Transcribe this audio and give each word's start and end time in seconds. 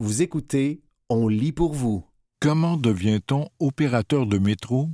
Vous 0.00 0.22
écoutez 0.22 0.80
On 1.08 1.26
lit 1.26 1.50
pour 1.50 1.74
vous. 1.74 2.04
Comment 2.38 2.76
devient-on 2.76 3.48
opérateur 3.58 4.26
de 4.26 4.38
métro? 4.38 4.90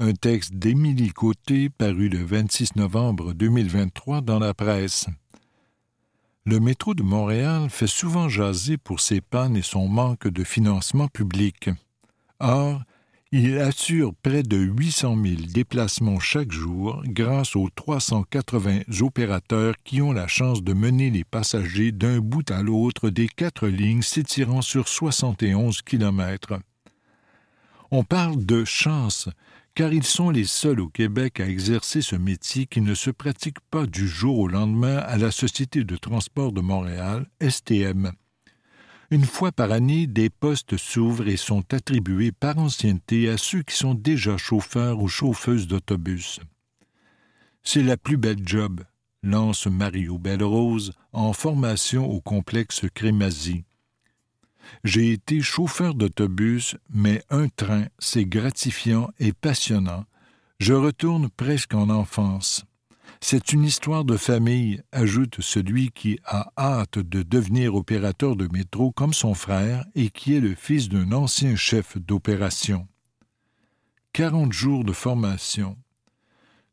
Un 0.00 0.12
texte 0.12 0.54
d'Émilie 0.54 1.12
Côté 1.12 1.70
paru 1.70 2.08
le 2.08 2.18
26 2.24 2.74
novembre 2.74 3.32
2023 3.32 4.22
dans 4.22 4.40
la 4.40 4.52
presse. 4.52 5.06
Le 6.46 6.58
métro 6.58 6.94
de 6.94 7.04
Montréal 7.04 7.70
fait 7.70 7.86
souvent 7.86 8.28
jaser 8.28 8.76
pour 8.76 8.98
ses 8.98 9.20
pannes 9.20 9.56
et 9.56 9.62
son 9.62 9.86
manque 9.86 10.26
de 10.26 10.42
financement 10.42 11.06
public. 11.06 11.70
Or, 12.40 12.82
il 13.36 13.58
assure 13.58 14.14
près 14.22 14.44
de 14.44 14.56
800 14.56 15.16
000 15.20 15.34
déplacements 15.52 16.20
chaque 16.20 16.52
jour 16.52 17.02
grâce 17.04 17.56
aux 17.56 17.68
380 17.68 18.82
opérateurs 19.00 19.74
qui 19.82 20.00
ont 20.00 20.12
la 20.12 20.28
chance 20.28 20.62
de 20.62 20.72
mener 20.72 21.10
les 21.10 21.24
passagers 21.24 21.90
d'un 21.90 22.20
bout 22.20 22.48
à 22.52 22.62
l'autre 22.62 23.10
des 23.10 23.26
quatre 23.26 23.66
lignes 23.66 24.02
s'étirant 24.02 24.62
sur 24.62 24.86
71 24.86 25.82
kilomètres. 25.82 26.60
On 27.90 28.04
parle 28.04 28.46
de 28.46 28.64
chance, 28.64 29.28
car 29.74 29.92
ils 29.92 30.04
sont 30.04 30.30
les 30.30 30.44
seuls 30.44 30.78
au 30.78 30.88
Québec 30.88 31.40
à 31.40 31.48
exercer 31.48 32.02
ce 32.02 32.14
métier 32.14 32.66
qui 32.66 32.82
ne 32.82 32.94
se 32.94 33.10
pratique 33.10 33.58
pas 33.68 33.86
du 33.86 34.06
jour 34.06 34.38
au 34.38 34.46
lendemain 34.46 34.98
à 34.98 35.18
la 35.18 35.32
Société 35.32 35.82
de 35.82 35.96
transport 35.96 36.52
de 36.52 36.60
Montréal, 36.60 37.26
STM. 37.42 38.12
Une 39.14 39.26
fois 39.26 39.52
par 39.52 39.70
année, 39.70 40.08
des 40.08 40.28
postes 40.28 40.76
s'ouvrent 40.76 41.28
et 41.28 41.36
sont 41.36 41.72
attribués 41.72 42.32
par 42.32 42.58
ancienneté 42.58 43.28
à 43.28 43.38
ceux 43.38 43.62
qui 43.62 43.76
sont 43.76 43.94
déjà 43.94 44.36
chauffeurs 44.36 44.98
ou 45.00 45.06
chauffeuses 45.06 45.68
d'autobus. 45.68 46.40
C'est 47.62 47.84
la 47.84 47.96
plus 47.96 48.16
belle 48.16 48.42
job, 48.44 48.80
lance 49.22 49.68
Mario 49.68 50.18
Belrose 50.18 50.94
en 51.12 51.32
formation 51.32 52.10
au 52.10 52.20
complexe 52.20 52.86
Crémazie. 52.92 53.62
J'ai 54.82 55.12
été 55.12 55.40
chauffeur 55.42 55.94
d'autobus, 55.94 56.74
mais 56.92 57.22
un 57.30 57.46
train, 57.46 57.84
c'est 58.00 58.24
gratifiant 58.24 59.12
et 59.20 59.32
passionnant. 59.32 60.06
Je 60.58 60.72
retourne 60.72 61.28
presque 61.30 61.74
en 61.74 61.88
enfance. 61.88 62.64
C'est 63.26 63.54
une 63.54 63.64
histoire 63.64 64.04
de 64.04 64.18
famille, 64.18 64.82
ajoute 64.92 65.40
celui 65.40 65.90
qui 65.92 66.18
a 66.26 66.52
hâte 66.58 66.98
de 66.98 67.22
devenir 67.22 67.74
opérateur 67.74 68.36
de 68.36 68.46
métro 68.52 68.92
comme 68.92 69.14
son 69.14 69.32
frère 69.32 69.82
et 69.94 70.10
qui 70.10 70.36
est 70.36 70.40
le 70.40 70.54
fils 70.54 70.90
d'un 70.90 71.10
ancien 71.10 71.56
chef 71.56 71.96
d'opération. 71.96 72.86
Quarante 74.12 74.52
jours 74.52 74.84
de 74.84 74.92
formation. 74.92 75.78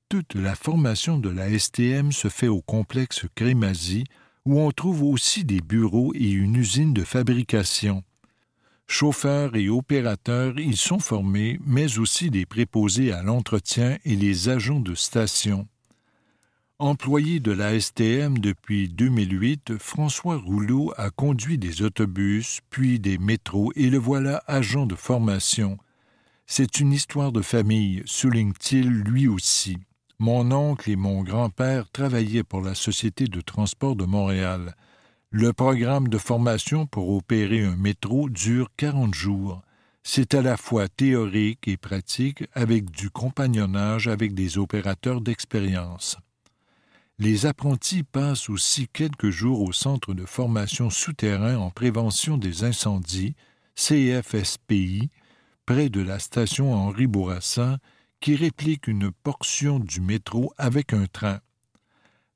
Toute 0.10 0.36
la 0.36 0.54
formation 0.54 1.18
de 1.18 1.30
la 1.30 1.58
STM 1.58 2.12
se 2.12 2.28
fait 2.28 2.50
au 2.50 2.62
complexe 2.62 3.28
Crémazie, 3.34 4.04
où 4.44 4.60
on 4.60 4.72
trouve 4.72 5.04
aussi 5.04 5.46
des 5.46 5.62
bureaux 5.62 6.12
et 6.16 6.32
une 6.32 6.58
usine 6.58 6.94
de 6.94 7.06
fabrication. 7.06 8.04
Chauffeurs 8.88 9.56
et 9.56 9.70
opérateurs 9.70 10.60
y 10.60 10.76
sont 10.76 11.00
formés, 11.00 11.62
mais 11.66 11.98
aussi 11.98 12.30
des 12.30 12.46
préposés 12.46 13.14
à 13.14 13.24
l'entretien 13.24 13.98
et 14.04 14.18
les 14.18 14.50
agents 14.50 14.82
de 14.82 14.96
station. 14.96 15.66
Employé 16.84 17.40
de 17.40 17.52
la 17.52 17.80
STM 17.80 18.40
depuis 18.40 18.90
2008, 18.90 19.78
François 19.78 20.38
Rouleau 20.38 20.92
a 20.98 21.12
conduit 21.12 21.60
des 21.60 21.84
autobus, 21.84 22.62
puis 22.72 23.00
des 23.00 23.20
métros, 23.20 23.72
et 23.76 23.92
le 23.92 24.00
voilà 24.00 24.42
agent 24.48 24.88
de 24.88 24.96
formation. 24.96 25.78
C'est 26.48 26.80
une 26.80 26.92
histoire 26.92 27.32
de 27.32 27.44
famille, 27.44 28.02
souligne-t-il 28.06 28.90
lui 28.90 29.28
aussi. 29.28 29.78
Mon 30.18 30.52
oncle 30.52 30.90
et 30.90 30.96
mon 30.96 31.22
grand-père 31.22 31.88
travaillaient 31.92 32.44
pour 32.44 32.62
la 32.62 32.74
Société 32.74 33.26
de 33.26 33.42
transport 33.42 33.96
de 33.96 34.06
Montréal. 34.06 34.76
Le 35.30 35.54
programme 35.54 36.08
de 36.08 36.18
formation 36.18 36.88
pour 36.88 37.16
opérer 37.16 37.64
un 37.64 37.76
métro 37.76 38.28
dure 38.28 38.72
40 38.78 39.14
jours. 39.14 39.62
C'est 40.02 40.34
à 40.34 40.42
la 40.42 40.58
fois 40.58 40.88
théorique 40.88 41.68
et 41.68 41.78
pratique 41.78 42.44
avec 42.54 42.90
du 42.90 43.12
compagnonnage 43.12 44.08
avec 44.08 44.34
des 44.34 44.58
opérateurs 44.58 45.22
d'expérience. 45.22 46.18
Les 47.24 47.46
apprentis 47.46 48.02
passent 48.02 48.50
aussi 48.50 48.88
quelques 48.88 49.30
jours 49.30 49.62
au 49.62 49.72
Centre 49.72 50.16
de 50.16 50.26
formation 50.26 50.90
souterrain 50.90 51.56
en 51.56 51.70
prévention 51.70 52.36
des 52.36 52.64
incendies, 52.64 53.36
CFSPI, 53.76 55.12
près 55.68 55.90
de 55.90 56.02
la 56.02 56.18
station 56.18 56.74
Henri 56.74 57.06
Bourassa, 57.06 57.78
qui 58.22 58.36
réplique 58.36 58.88
une 58.88 59.12
portion 59.12 59.78
du 59.78 60.02
métro 60.02 60.52
avec 60.58 60.94
un 60.94 61.06
train. 61.06 61.42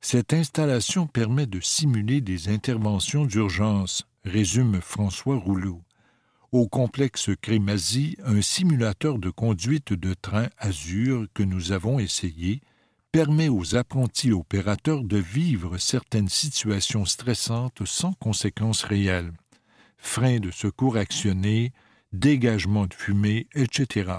Cette 0.01 0.33
installation 0.33 1.07
permet 1.07 1.47
de 1.47 1.61
simuler 1.61 2.21
des 2.21 2.49
interventions 2.49 3.25
d'urgence, 3.25 4.05
résume 4.23 4.81
François 4.81 5.37
Rouleau. 5.37 5.81
Au 6.51 6.67
complexe 6.67 7.31
Crémazie, 7.41 8.17
un 8.23 8.43
simulateur 8.43 9.17
de 9.17 9.31
conduite 9.31 9.93
de 9.93 10.13
train 10.13 10.49
Azur 10.59 11.25
que 11.33 11.41
nous 11.41 11.71
avons 11.71 11.97
essayé 11.97 12.61
permet 13.15 13.47
aux 13.47 13.77
apprentis 13.77 14.33
opérateurs 14.33 15.05
de 15.05 15.15
vivre 15.15 15.77
certaines 15.77 16.27
situations 16.27 17.05
stressantes 17.05 17.85
sans 17.85 18.11
conséquences 18.11 18.83
réelles. 18.83 19.31
Freins 19.97 20.41
de 20.41 20.51
secours 20.51 20.97
actionnés, 20.97 21.71
dégagement 22.11 22.87
de 22.87 22.93
fumée, 22.93 23.47
etc. 23.55 24.11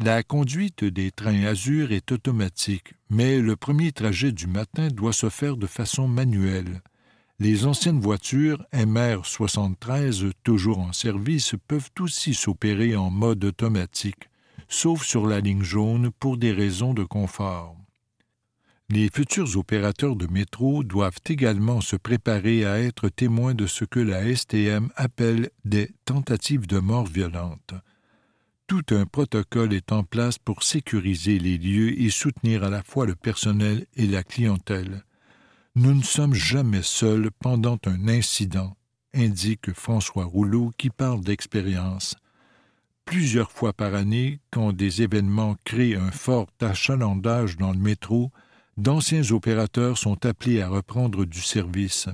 La 0.00 0.24
conduite 0.24 0.82
des 0.82 1.12
trains 1.12 1.44
Azur 1.44 1.92
est 1.92 2.10
automatique, 2.10 2.94
mais 3.08 3.38
le 3.38 3.54
premier 3.54 3.92
trajet 3.92 4.32
du 4.32 4.48
matin 4.48 4.88
doit 4.88 5.12
se 5.12 5.28
faire 5.28 5.56
de 5.56 5.68
façon 5.68 6.08
manuelle. 6.08 6.82
Les 7.38 7.66
anciennes 7.66 8.00
voitures 8.00 8.66
MR 8.72 9.24
73, 9.24 10.24
toujours 10.42 10.80
en 10.80 10.92
service, 10.92 11.54
peuvent 11.68 11.90
aussi 12.00 12.34
s'opérer 12.34 12.96
en 12.96 13.10
mode 13.10 13.44
automatique 13.44 14.29
sauf 14.70 15.04
sur 15.04 15.26
la 15.26 15.40
ligne 15.40 15.64
jaune 15.64 16.10
pour 16.18 16.38
des 16.38 16.52
raisons 16.52 16.94
de 16.94 17.04
confort. 17.04 17.76
Les 18.88 19.08
futurs 19.08 19.56
opérateurs 19.56 20.16
de 20.16 20.26
métro 20.26 20.82
doivent 20.82 21.20
également 21.28 21.80
se 21.80 21.96
préparer 21.96 22.64
à 22.64 22.80
être 22.80 23.08
témoins 23.08 23.54
de 23.54 23.66
ce 23.66 23.84
que 23.84 24.00
la 24.00 24.34
STM 24.34 24.90
appelle 24.96 25.50
des 25.64 25.90
tentatives 26.04 26.66
de 26.66 26.78
mort 26.78 27.06
violente. 27.06 27.74
Tout 28.66 28.84
un 28.90 29.04
protocole 29.04 29.74
est 29.74 29.92
en 29.92 30.04
place 30.04 30.38
pour 30.38 30.62
sécuriser 30.62 31.38
les 31.38 31.58
lieux 31.58 32.00
et 32.00 32.10
soutenir 32.10 32.64
à 32.64 32.70
la 32.70 32.82
fois 32.82 33.06
le 33.06 33.16
personnel 33.16 33.86
et 33.96 34.06
la 34.06 34.22
clientèle. 34.22 35.04
Nous 35.74 35.94
ne 35.94 36.02
sommes 36.02 36.34
jamais 36.34 36.82
seuls 36.82 37.30
pendant 37.40 37.78
un 37.86 38.08
incident, 38.08 38.76
indique 39.14 39.72
François 39.72 40.24
Rouleau 40.24 40.72
qui 40.78 40.90
parle 40.90 41.20
d'expérience 41.20 42.16
plusieurs 43.04 43.50
fois 43.50 43.72
par 43.72 43.94
année, 43.94 44.40
quand 44.50 44.72
des 44.72 45.02
événements 45.02 45.56
créent 45.64 45.96
un 45.96 46.10
fort 46.10 46.48
achalandage 46.60 47.56
dans 47.56 47.72
le 47.72 47.78
métro, 47.78 48.30
d'anciens 48.76 49.30
opérateurs 49.32 49.98
sont 49.98 50.24
appelés 50.24 50.60
à 50.60 50.68
reprendre 50.68 51.24
du 51.24 51.40
service. 51.40 52.08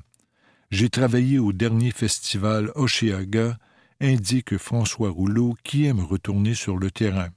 J'ai 0.70 0.88
travaillé 0.88 1.38
au 1.38 1.52
dernier 1.52 1.90
festival 1.90 2.72
Oshéaga, 2.74 3.58
indique 4.00 4.56
François 4.58 5.10
Rouleau, 5.10 5.54
qui 5.62 5.86
aime 5.86 6.00
retourner 6.00 6.54
sur 6.54 6.76
le 6.76 6.90
terrain. 6.90 7.28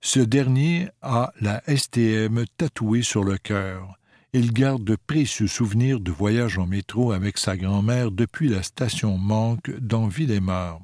Ce 0.00 0.20
dernier 0.20 0.88
a 1.00 1.32
la 1.40 1.62
STM 1.68 2.44
tatouée 2.56 3.02
sur 3.02 3.24
le 3.24 3.38
cœur. 3.38 3.96
Il 4.32 4.52
garde 4.52 4.82
de 4.82 4.96
précieux 4.96 5.46
souvenirs 5.46 6.00
de 6.00 6.10
voyage 6.10 6.58
en 6.58 6.66
métro 6.66 7.12
avec 7.12 7.38
sa 7.38 7.56
grand-mère 7.56 8.10
depuis 8.10 8.48
la 8.48 8.62
station 8.62 9.16
Manque 9.16 9.70
dans 9.78 10.08
Villemort 10.08 10.82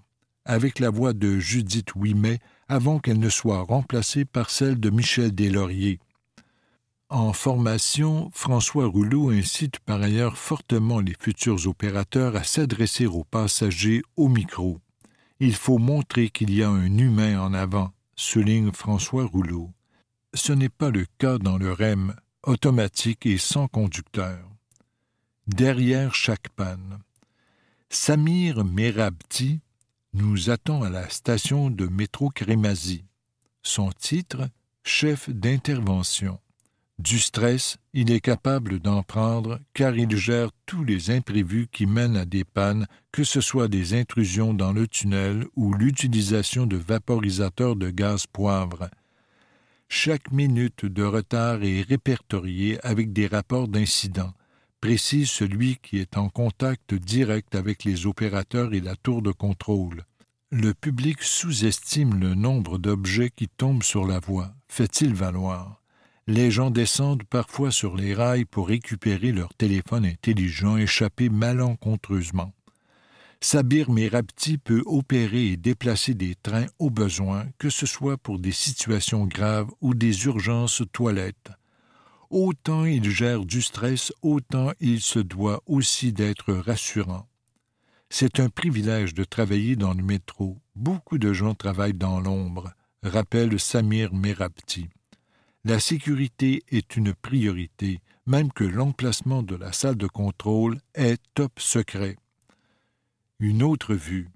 avec 0.48 0.78
la 0.78 0.88
voix 0.88 1.12
de 1.12 1.38
Judith 1.38 1.94
Ouimet 1.94 2.40
avant 2.68 2.98
qu'elle 2.98 3.20
ne 3.20 3.28
soit 3.28 3.62
remplacée 3.62 4.24
par 4.24 4.48
celle 4.50 4.80
de 4.80 4.88
Michel 4.88 5.34
Deslauriers. 5.34 6.00
En 7.10 7.34
formation, 7.34 8.30
François 8.32 8.86
Rouleau 8.86 9.30
incite 9.30 9.78
par 9.80 10.00
ailleurs 10.02 10.38
fortement 10.38 11.00
les 11.00 11.14
futurs 11.18 11.66
opérateurs 11.66 12.34
à 12.34 12.44
s'adresser 12.44 13.06
aux 13.06 13.24
passagers 13.24 14.02
au 14.16 14.28
micro. 14.28 14.80
Il 15.38 15.54
faut 15.54 15.78
montrer 15.78 16.30
qu'il 16.30 16.52
y 16.54 16.62
a 16.62 16.70
un 16.70 16.98
humain 16.98 17.40
en 17.40 17.52
avant, 17.52 17.92
souligne 18.16 18.72
François 18.72 19.26
Rouleau. 19.26 19.70
Ce 20.34 20.52
n'est 20.52 20.68
pas 20.70 20.90
le 20.90 21.06
cas 21.18 21.38
dans 21.38 21.58
le 21.58 21.72
REM, 21.72 22.14
automatique 22.42 23.26
et 23.26 23.38
sans 23.38 23.68
conducteur. 23.68 24.38
Derrière 25.46 26.14
chaque 26.14 26.48
panne. 26.50 26.98
Samir 27.90 28.64
Merabti, 28.64 29.60
nous 30.14 30.50
attend 30.50 30.82
à 30.82 30.90
la 30.90 31.08
station 31.08 31.70
de 31.70 31.86
métro 31.86 32.30
Crémazie. 32.30 33.04
Son 33.62 33.90
titre 33.90 34.48
Chef 34.84 35.28
d'intervention. 35.28 36.38
Du 36.98 37.20
stress, 37.20 37.76
il 37.92 38.10
est 38.10 38.20
capable 38.20 38.80
d'en 38.80 39.02
prendre 39.02 39.60
car 39.72 39.96
il 39.96 40.16
gère 40.16 40.50
tous 40.66 40.82
les 40.82 41.10
imprévus 41.10 41.68
qui 41.70 41.86
mènent 41.86 42.16
à 42.16 42.24
des 42.24 42.44
pannes, 42.44 42.86
que 43.12 43.22
ce 43.22 43.40
soit 43.40 43.68
des 43.68 43.94
intrusions 43.94 44.52
dans 44.52 44.72
le 44.72 44.88
tunnel 44.88 45.46
ou 45.54 45.74
l'utilisation 45.74 46.66
de 46.66 46.76
vaporisateurs 46.76 47.76
de 47.76 47.90
gaz 47.90 48.26
poivre. 48.26 48.90
Chaque 49.88 50.32
minute 50.32 50.86
de 50.86 51.04
retard 51.04 51.62
est 51.62 51.82
répertoriée 51.82 52.78
avec 52.84 53.12
des 53.12 53.26
rapports 53.26 53.68
d'incidents. 53.68 54.34
Précise 54.80 55.30
celui 55.30 55.76
qui 55.82 55.98
est 55.98 56.16
en 56.16 56.28
contact 56.28 56.94
direct 56.94 57.54
avec 57.54 57.84
les 57.84 58.06
opérateurs 58.06 58.74
et 58.74 58.80
la 58.80 58.96
tour 58.96 59.22
de 59.22 59.32
contrôle. 59.32 60.04
Le 60.50 60.72
public 60.72 61.22
sous-estime 61.22 62.18
le 62.18 62.34
nombre 62.34 62.78
d'objets 62.78 63.30
qui 63.30 63.48
tombent 63.48 63.82
sur 63.82 64.06
la 64.06 64.18
voie, 64.18 64.54
fait-il 64.68 65.14
valoir? 65.14 65.82
Les 66.26 66.50
gens 66.50 66.70
descendent 66.70 67.24
parfois 67.24 67.70
sur 67.70 67.96
les 67.96 68.14
rails 68.14 68.44
pour 68.44 68.68
récupérer 68.68 69.32
leur 69.32 69.54
téléphone 69.54 70.04
intelligent 70.04 70.76
échappé 70.76 71.28
malencontreusement. 71.28 72.52
Sabir 73.40 73.90
Merabti 73.90 74.58
peut 74.58 74.82
opérer 74.84 75.52
et 75.52 75.56
déplacer 75.56 76.14
des 76.14 76.34
trains 76.34 76.66
au 76.78 76.90
besoin, 76.90 77.46
que 77.58 77.70
ce 77.70 77.86
soit 77.86 78.18
pour 78.18 78.38
des 78.38 78.52
situations 78.52 79.26
graves 79.26 79.70
ou 79.80 79.94
des 79.94 80.24
urgences 80.26 80.82
toilettes. 80.92 81.50
Autant 82.30 82.84
il 82.84 83.10
gère 83.10 83.44
du 83.44 83.62
stress, 83.62 84.12
autant 84.22 84.72
il 84.80 85.00
se 85.00 85.18
doit 85.18 85.62
aussi 85.66 86.12
d'être 86.12 86.52
rassurant. 86.52 87.26
C'est 88.10 88.40
un 88.40 88.48
privilège 88.48 89.14
de 89.14 89.24
travailler 89.24 89.76
dans 89.76 89.94
le 89.94 90.02
métro. 90.02 90.58
Beaucoup 90.76 91.18
de 91.18 91.32
gens 91.32 91.54
travaillent 91.54 91.94
dans 91.94 92.20
l'ombre, 92.20 92.72
rappelle 93.02 93.58
Samir 93.58 94.12
Merabti. 94.12 94.88
La 95.64 95.80
sécurité 95.80 96.62
est 96.68 96.96
une 96.96 97.14
priorité, 97.14 98.00
même 98.26 98.52
que 98.52 98.64
l'emplacement 98.64 99.42
de 99.42 99.56
la 99.56 99.72
salle 99.72 99.96
de 99.96 100.06
contrôle 100.06 100.80
est 100.94 101.20
top 101.34 101.58
secret. 101.60 102.16
Une 103.40 103.62
autre 103.62 103.94
vue. 103.94 104.28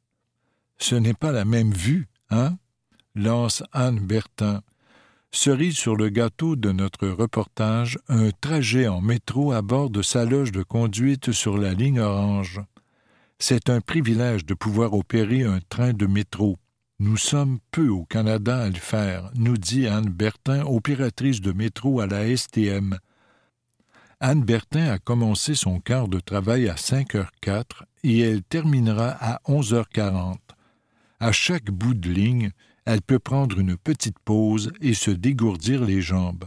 Ce 0.79 0.95
n'est 0.95 1.15
pas 1.15 1.33
la 1.33 1.45
même 1.45 1.73
vue, 1.73 2.09
hein? 2.31 2.57
lance 3.15 3.63
Anne 3.73 4.01
Bertin. 4.01 4.63
Cerise 5.35 5.77
sur 5.77 5.97
le 5.97 6.11
gâteau 6.11 6.57
de 6.57 6.73
notre 6.73 7.09
reportage, 7.09 7.99
un 8.09 8.31
trajet 8.31 8.87
en 8.87 9.01
métro 9.01 9.53
à 9.53 9.63
bord 9.63 9.89
de 9.89 10.03
sa 10.03 10.27
loge 10.27 10.53
de 10.53 10.63
conduite 10.63 11.33
sur 11.33 11.57
la 11.57 11.73
ligne 11.73 12.01
orange. 12.01 12.61
C'est 13.39 13.71
un 13.71 13.81
privilège 13.81 14.45
de 14.45 14.53
pouvoir 14.53 14.93
opérer 14.93 15.43
un 15.43 15.61
train 15.71 15.95
de 15.95 16.07
métro. 16.07 16.59
Nous 17.01 17.17
sommes 17.17 17.61
peu 17.71 17.89
au 17.89 18.05
Canada 18.05 18.59
à 18.59 18.69
le 18.69 18.75
faire, 18.75 19.31
nous 19.35 19.57
dit 19.57 19.89
Anne 19.89 20.11
Bertin, 20.11 20.65
opératrice 20.67 21.41
de 21.41 21.53
métro 21.53 22.01
à 22.01 22.07
la 22.07 22.37
STM. 22.37 22.99
Anne 24.21 24.45
Bertin 24.45 24.91
a 24.91 24.99
commencé 24.99 25.55
son 25.55 25.81
quart 25.81 26.09
de 26.09 26.21
travail 26.21 26.69
à 26.69 26.75
5h04 26.75 27.65
et 28.05 28.21
elle 28.21 28.43
terminera 28.43 29.17
à 29.19 29.41
11h40. 29.49 30.37
À 31.21 31.33
chaque 31.33 31.71
bout 31.71 31.95
de 31.95 32.11
ligne, 32.11 32.53
elle 32.85 33.03
peut 33.03 33.19
prendre 33.19 33.59
une 33.59 33.77
petite 33.77 34.19
pause 34.19 34.73
et 34.81 34.95
se 34.95 35.11
dégourdir 35.11 35.85
les 35.85 36.01
jambes. 36.01 36.45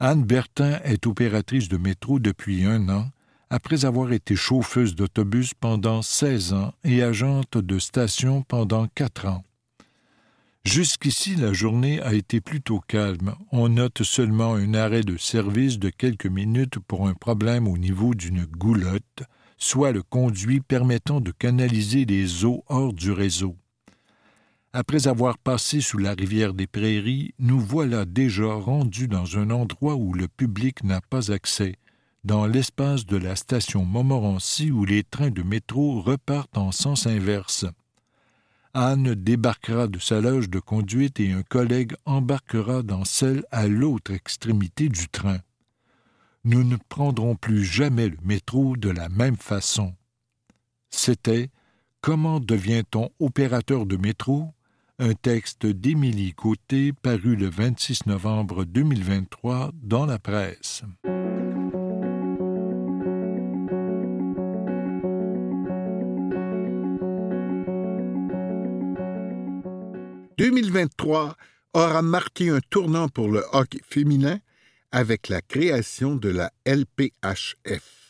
Anne 0.00 0.24
Bertin 0.24 0.80
est 0.84 1.06
opératrice 1.06 1.68
de 1.68 1.76
métro 1.76 2.18
depuis 2.18 2.64
un 2.64 2.88
an, 2.88 3.10
après 3.50 3.84
avoir 3.84 4.12
été 4.12 4.34
chauffeuse 4.34 4.94
d'autobus 4.94 5.54
pendant 5.54 6.02
16 6.02 6.52
ans 6.54 6.72
et 6.84 7.02
agente 7.02 7.58
de 7.58 7.78
station 7.78 8.42
pendant 8.42 8.86
quatre 8.88 9.26
ans. 9.26 9.44
Jusqu'ici, 10.64 11.34
la 11.34 11.52
journée 11.52 12.00
a 12.00 12.14
été 12.14 12.40
plutôt 12.40 12.80
calme. 12.80 13.34
On 13.50 13.68
note 13.68 14.04
seulement 14.04 14.54
un 14.54 14.74
arrêt 14.74 15.02
de 15.02 15.16
service 15.16 15.78
de 15.78 15.90
quelques 15.90 16.26
minutes 16.26 16.78
pour 16.78 17.08
un 17.08 17.14
problème 17.14 17.66
au 17.66 17.76
niveau 17.76 18.14
d'une 18.14 18.44
goulotte, 18.44 19.24
soit 19.58 19.92
le 19.92 20.02
conduit 20.02 20.60
permettant 20.60 21.20
de 21.20 21.32
canaliser 21.32 22.04
les 22.04 22.44
eaux 22.44 22.64
hors 22.68 22.92
du 22.92 23.10
réseau. 23.10 23.56
Après 24.74 25.06
avoir 25.06 25.36
passé 25.36 25.82
sous 25.82 25.98
la 25.98 26.14
rivière 26.14 26.54
des 26.54 26.66
Prairies, 26.66 27.34
nous 27.38 27.60
voilà 27.60 28.06
déjà 28.06 28.54
rendus 28.54 29.06
dans 29.06 29.36
un 29.36 29.50
endroit 29.50 29.96
où 29.96 30.14
le 30.14 30.28
public 30.28 30.82
n'a 30.82 31.02
pas 31.02 31.30
accès, 31.30 31.76
dans 32.24 32.46
l'espace 32.46 33.04
de 33.04 33.18
la 33.18 33.36
station 33.36 33.84
Montmorency 33.84 34.70
où 34.70 34.86
les 34.86 35.04
trains 35.04 35.30
de 35.30 35.42
métro 35.42 36.00
repartent 36.00 36.56
en 36.56 36.72
sens 36.72 37.06
inverse. 37.06 37.66
Anne 38.72 39.14
débarquera 39.14 39.88
de 39.88 39.98
sa 39.98 40.22
loge 40.22 40.48
de 40.48 40.58
conduite 40.58 41.20
et 41.20 41.32
un 41.32 41.42
collègue 41.42 41.92
embarquera 42.06 42.82
dans 42.82 43.04
celle 43.04 43.44
à 43.50 43.68
l'autre 43.68 44.12
extrémité 44.12 44.88
du 44.88 45.06
train. 45.10 45.40
Nous 46.44 46.64
ne 46.64 46.76
prendrons 46.88 47.36
plus 47.36 47.62
jamais 47.62 48.08
le 48.08 48.16
métro 48.24 48.78
de 48.78 48.88
la 48.88 49.10
même 49.10 49.36
façon. 49.36 49.94
C'était 50.88 51.50
Comment 52.00 52.40
devient-on 52.40 53.10
opérateur 53.20 53.86
de 53.86 53.96
métro? 53.96 54.52
Un 55.02 55.14
texte 55.14 55.66
d'Émilie 55.66 56.32
Côté 56.32 56.92
paru 56.92 57.34
le 57.34 57.50
26 57.50 58.06
novembre 58.06 58.64
2023 58.64 59.72
dans 59.82 60.06
la 60.06 60.20
presse. 60.20 60.84
2023 70.38 71.36
aura 71.74 72.02
marqué 72.02 72.50
un 72.50 72.60
tournant 72.70 73.08
pour 73.08 73.28
le 73.28 73.42
hockey 73.52 73.80
féminin 73.84 74.38
avec 74.92 75.28
la 75.28 75.42
création 75.42 76.14
de 76.14 76.28
la 76.28 76.52
LPHF. 76.64 78.01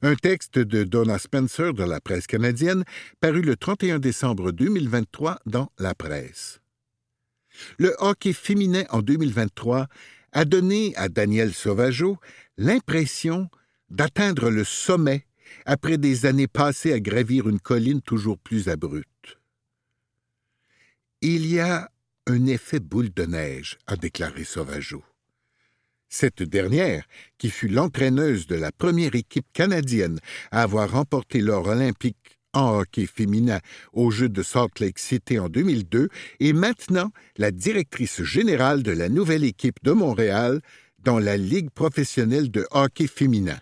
Un 0.00 0.14
texte 0.14 0.60
de 0.60 0.84
Donna 0.84 1.18
Spencer 1.18 1.74
de 1.74 1.82
la 1.82 2.00
presse 2.00 2.28
canadienne 2.28 2.84
paru 3.20 3.42
le 3.42 3.56
31 3.56 3.98
décembre 3.98 4.52
2023 4.52 5.40
dans 5.46 5.72
la 5.76 5.92
presse. 5.92 6.60
Le 7.78 7.96
hockey 7.98 8.32
féminin 8.32 8.84
en 8.90 9.02
2023 9.02 9.88
a 10.30 10.44
donné 10.44 10.94
à 10.94 11.08
Daniel 11.08 11.52
Sauvageau 11.52 12.16
l'impression 12.58 13.48
d'atteindre 13.90 14.50
le 14.50 14.62
sommet 14.62 15.26
après 15.66 15.98
des 15.98 16.26
années 16.26 16.46
passées 16.46 16.92
à 16.92 17.00
gravir 17.00 17.48
une 17.48 17.58
colline 17.58 18.00
toujours 18.00 18.38
plus 18.38 18.68
abrupte. 18.68 19.38
Il 21.22 21.44
y 21.44 21.58
a 21.58 21.90
un 22.28 22.46
effet 22.46 22.78
boule 22.78 23.12
de 23.12 23.24
neige, 23.24 23.78
a 23.88 23.96
déclaré 23.96 24.44
Sauvageau. 24.44 25.02
Cette 26.08 26.42
dernière, 26.42 27.04
qui 27.36 27.50
fut 27.50 27.68
l'entraîneuse 27.68 28.46
de 28.46 28.56
la 28.56 28.72
première 28.72 29.14
équipe 29.14 29.46
canadienne 29.52 30.20
à 30.50 30.62
avoir 30.62 30.90
remporté 30.90 31.40
l'or 31.40 31.66
olympique 31.66 32.38
en 32.54 32.78
hockey 32.78 33.06
féminin 33.06 33.60
aux 33.92 34.10
Jeux 34.10 34.30
de 34.30 34.42
Salt 34.42 34.80
Lake 34.80 34.98
City 34.98 35.38
en 35.38 35.48
2002, 35.50 36.08
est 36.40 36.52
maintenant 36.54 37.12
la 37.36 37.50
directrice 37.50 38.22
générale 38.22 38.82
de 38.82 38.90
la 38.90 39.10
nouvelle 39.10 39.44
équipe 39.44 39.82
de 39.82 39.92
Montréal 39.92 40.62
dans 40.98 41.18
la 41.18 41.36
Ligue 41.36 41.70
professionnelle 41.70 42.50
de 42.50 42.66
hockey 42.70 43.06
féminin. 43.06 43.60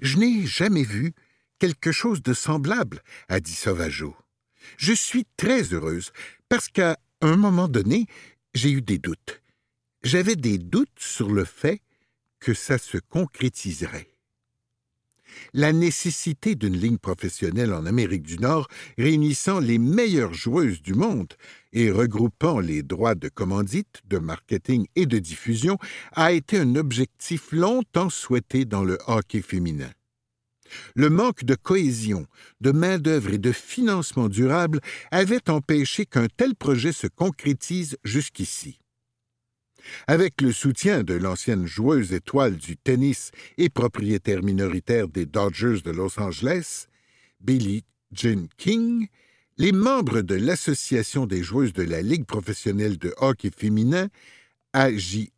Je 0.00 0.18
n'ai 0.18 0.46
jamais 0.46 0.82
vu 0.82 1.12
quelque 1.60 1.92
chose 1.92 2.22
de 2.22 2.34
semblable, 2.34 3.02
a 3.28 3.38
dit 3.38 3.54
Sauvageau. 3.54 4.16
Je 4.76 4.92
suis 4.92 5.24
très 5.36 5.72
heureuse 5.72 6.10
parce 6.48 6.68
qu'à 6.68 6.98
un 7.20 7.36
moment 7.36 7.68
donné, 7.68 8.06
j'ai 8.54 8.70
eu 8.70 8.82
des 8.82 8.98
doutes. 8.98 9.40
J'avais 10.02 10.36
des 10.36 10.58
doutes 10.58 10.88
sur 10.98 11.30
le 11.30 11.44
fait 11.44 11.80
que 12.38 12.54
ça 12.54 12.78
se 12.78 12.98
concrétiserait. 12.98 14.14
La 15.52 15.72
nécessité 15.72 16.54
d'une 16.54 16.76
ligne 16.76 16.98
professionnelle 16.98 17.72
en 17.72 17.84
Amérique 17.84 18.22
du 18.22 18.38
Nord 18.38 18.68
réunissant 18.96 19.58
les 19.60 19.78
meilleures 19.78 20.34
joueuses 20.34 20.82
du 20.82 20.94
monde 20.94 21.34
et 21.72 21.90
regroupant 21.90 22.60
les 22.60 22.82
droits 22.82 23.14
de 23.14 23.28
commandite, 23.28 24.00
de 24.06 24.18
marketing 24.18 24.86
et 24.96 25.06
de 25.06 25.18
diffusion 25.18 25.78
a 26.12 26.32
été 26.32 26.58
un 26.58 26.76
objectif 26.76 27.52
longtemps 27.52 28.10
souhaité 28.10 28.64
dans 28.64 28.84
le 28.84 28.98
hockey 29.06 29.42
féminin. 29.42 29.90
Le 30.94 31.10
manque 31.10 31.44
de 31.44 31.54
cohésion, 31.54 32.26
de 32.60 32.72
main-d'œuvre 32.72 33.32
et 33.32 33.38
de 33.38 33.52
financement 33.52 34.28
durable 34.28 34.80
avait 35.10 35.50
empêché 35.50 36.06
qu'un 36.06 36.28
tel 36.28 36.54
projet 36.54 36.92
se 36.92 37.06
concrétise 37.06 37.96
jusqu'ici. 38.04 38.78
Avec 40.06 40.40
le 40.40 40.52
soutien 40.52 41.02
de 41.02 41.14
l'ancienne 41.14 41.66
joueuse 41.66 42.12
étoile 42.12 42.56
du 42.56 42.76
tennis 42.76 43.30
et 43.56 43.68
propriétaire 43.68 44.42
minoritaire 44.42 45.08
des 45.08 45.26
Dodgers 45.26 45.80
de 45.84 45.90
Los 45.90 46.18
Angeles, 46.20 46.86
Billie 47.40 47.84
Jean 48.12 48.48
King, 48.56 49.08
les 49.58 49.72
membres 49.72 50.22
de 50.22 50.36
l'Association 50.36 51.26
des 51.26 51.42
joueuses 51.42 51.72
de 51.72 51.82
la 51.82 52.00
Ligue 52.00 52.26
professionnelle 52.26 52.96
de 52.96 53.12
hockey 53.18 53.50
féminin, 53.50 54.08
AJLPHF, 54.72 55.30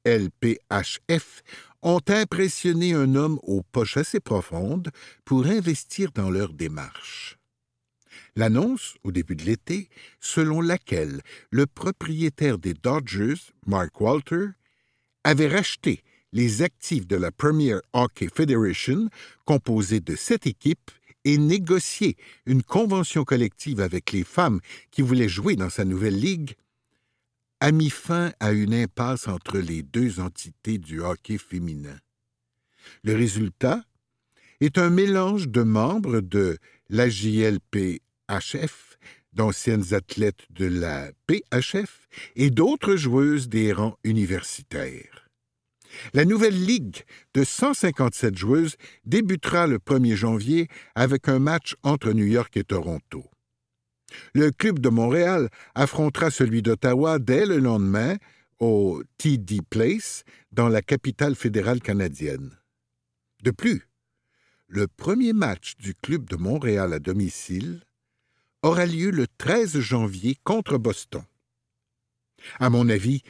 ont 1.82 2.02
impressionné 2.08 2.92
un 2.92 3.14
homme 3.14 3.38
aux 3.42 3.62
poches 3.62 3.96
assez 3.96 4.20
profondes 4.20 4.90
pour 5.24 5.46
investir 5.46 6.12
dans 6.12 6.30
leur 6.30 6.52
démarche. 6.52 7.39
L'annonce, 8.36 8.96
au 9.02 9.12
début 9.12 9.36
de 9.36 9.44
l'été, 9.44 9.88
selon 10.20 10.60
laquelle 10.60 11.20
le 11.50 11.66
propriétaire 11.66 12.58
des 12.58 12.74
Dodgers, 12.74 13.52
Mark 13.66 14.00
Walter, 14.00 14.46
avait 15.24 15.48
racheté 15.48 16.02
les 16.32 16.62
actifs 16.62 17.06
de 17.06 17.16
la 17.16 17.32
Premier 17.32 17.76
Hockey 17.92 18.28
Federation, 18.32 19.08
composée 19.44 20.00
de 20.00 20.14
sept 20.14 20.46
équipes, 20.46 20.90
et 21.24 21.38
négocié 21.38 22.16
une 22.46 22.62
convention 22.62 23.24
collective 23.24 23.80
avec 23.80 24.12
les 24.12 24.24
femmes 24.24 24.60
qui 24.90 25.02
voulaient 25.02 25.28
jouer 25.28 25.56
dans 25.56 25.70
sa 25.70 25.84
nouvelle 25.84 26.18
ligue, 26.18 26.54
a 27.60 27.72
mis 27.72 27.90
fin 27.90 28.32
à 28.40 28.52
une 28.52 28.72
impasse 28.72 29.28
entre 29.28 29.58
les 29.58 29.82
deux 29.82 30.18
entités 30.18 30.78
du 30.78 31.02
hockey 31.02 31.36
féminin. 31.36 31.98
Le 33.04 33.14
résultat 33.14 33.84
est 34.60 34.78
un 34.78 34.88
mélange 34.88 35.48
de 35.48 35.62
membres 35.62 36.20
de 36.20 36.58
l'AJLPHF, 38.30 38.98
d'anciennes 39.32 39.94
athlètes 39.94 40.46
de 40.50 40.66
la 40.66 41.10
PHF 41.28 42.08
et 42.36 42.50
d'autres 42.50 42.96
joueuses 42.96 43.48
des 43.48 43.72
rangs 43.72 43.96
universitaires. 44.04 45.28
La 46.14 46.24
nouvelle 46.24 46.64
ligue 46.64 47.02
de 47.34 47.44
157 47.44 48.36
joueuses 48.36 48.76
débutera 49.04 49.66
le 49.66 49.78
1er 49.78 50.14
janvier 50.14 50.68
avec 50.94 51.28
un 51.28 51.38
match 51.40 51.74
entre 51.82 52.12
New 52.12 52.26
York 52.26 52.56
et 52.56 52.64
Toronto. 52.64 53.24
Le 54.34 54.50
club 54.50 54.80
de 54.80 54.88
Montréal 54.88 55.48
affrontera 55.74 56.30
celui 56.30 56.62
d'Ottawa 56.62 57.18
dès 57.18 57.46
le 57.46 57.58
lendemain 57.58 58.16
au 58.58 59.02
TD 59.18 59.60
Place 59.68 60.24
dans 60.52 60.68
la 60.68 60.82
capitale 60.82 61.34
fédérale 61.34 61.80
canadienne. 61.80 62.56
De 63.42 63.50
plus, 63.50 63.88
le 64.66 64.86
premier 64.86 65.32
match 65.32 65.76
du 65.78 65.94
club 65.94 66.28
de 66.28 66.36
Montréal 66.36 66.92
à 66.92 66.98
domicile 66.98 67.80
aura 68.62 68.86
lieu 68.86 69.10
le 69.10 69.26
13 69.26 69.80
janvier 69.80 70.36
contre 70.44 70.78
Boston. 70.78 71.22
À 72.58 72.70
mon 72.70 72.88
avis, 72.88 73.22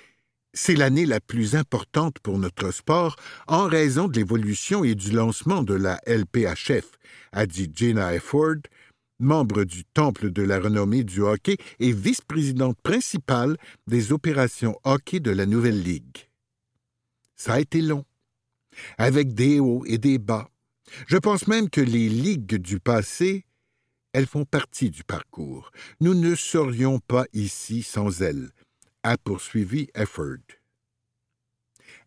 c'est 0.53 0.75
l'année 0.75 1.07
la 1.07 1.21
plus 1.21 1.55
importante 1.55 2.19
pour 2.19 2.39
notre 2.39 2.73
sport 2.73 3.17
en 3.47 3.67
raison 3.67 4.09
de 4.09 4.17
l'évolution 4.17 4.83
et 4.83 4.95
du 4.95 5.13
lancement 5.13 5.63
de 5.63 5.75
la 5.75 6.01
LPHF, 6.07 6.99
a 7.33 7.47
dit 7.47 7.71
Gina 7.73 8.15
Efford, 8.15 8.63
membre 9.21 9.65
du 9.65 9.85
Temple 9.85 10.31
de 10.31 10.43
la 10.43 10.59
renommée 10.59 11.05
du 11.05 11.21
hockey 11.21 11.57
et 11.79 11.93
vice-présidente 11.93 12.81
principale 12.83 13.57
des 13.87 14.13
opérations 14.13 14.77
hockey 14.85 15.21
de 15.21 15.31
la 15.31 15.47
Nouvelle 15.47 15.83
Ligue. 15.83 16.29
Ça 17.37 17.55
a 17.55 17.61
été 17.61 17.81
long, 17.81 18.05
avec 18.99 19.35
des 19.35 19.61
hauts 19.61 19.85
et 19.87 19.99
des 19.99 20.19
bas. 20.19 20.49
Je 21.07 21.17
pense 21.17 21.47
même 21.47 21.71
que 21.71 21.81
les 21.81 22.09
ligues 22.09 22.57
du 22.57 22.81
passé, 22.81 23.45
elles 24.13 24.27
font 24.27 24.45
partie 24.45 24.91
du 24.91 25.05
parcours. 25.05 25.71
Nous 26.01 26.15
ne 26.15 26.35
serions 26.35 26.99
pas 26.99 27.27
ici 27.33 27.83
sans 27.83 28.23
elles, 28.23 28.51
a 29.03 29.17
poursuivi 29.17 29.89
Efford. 29.95 30.37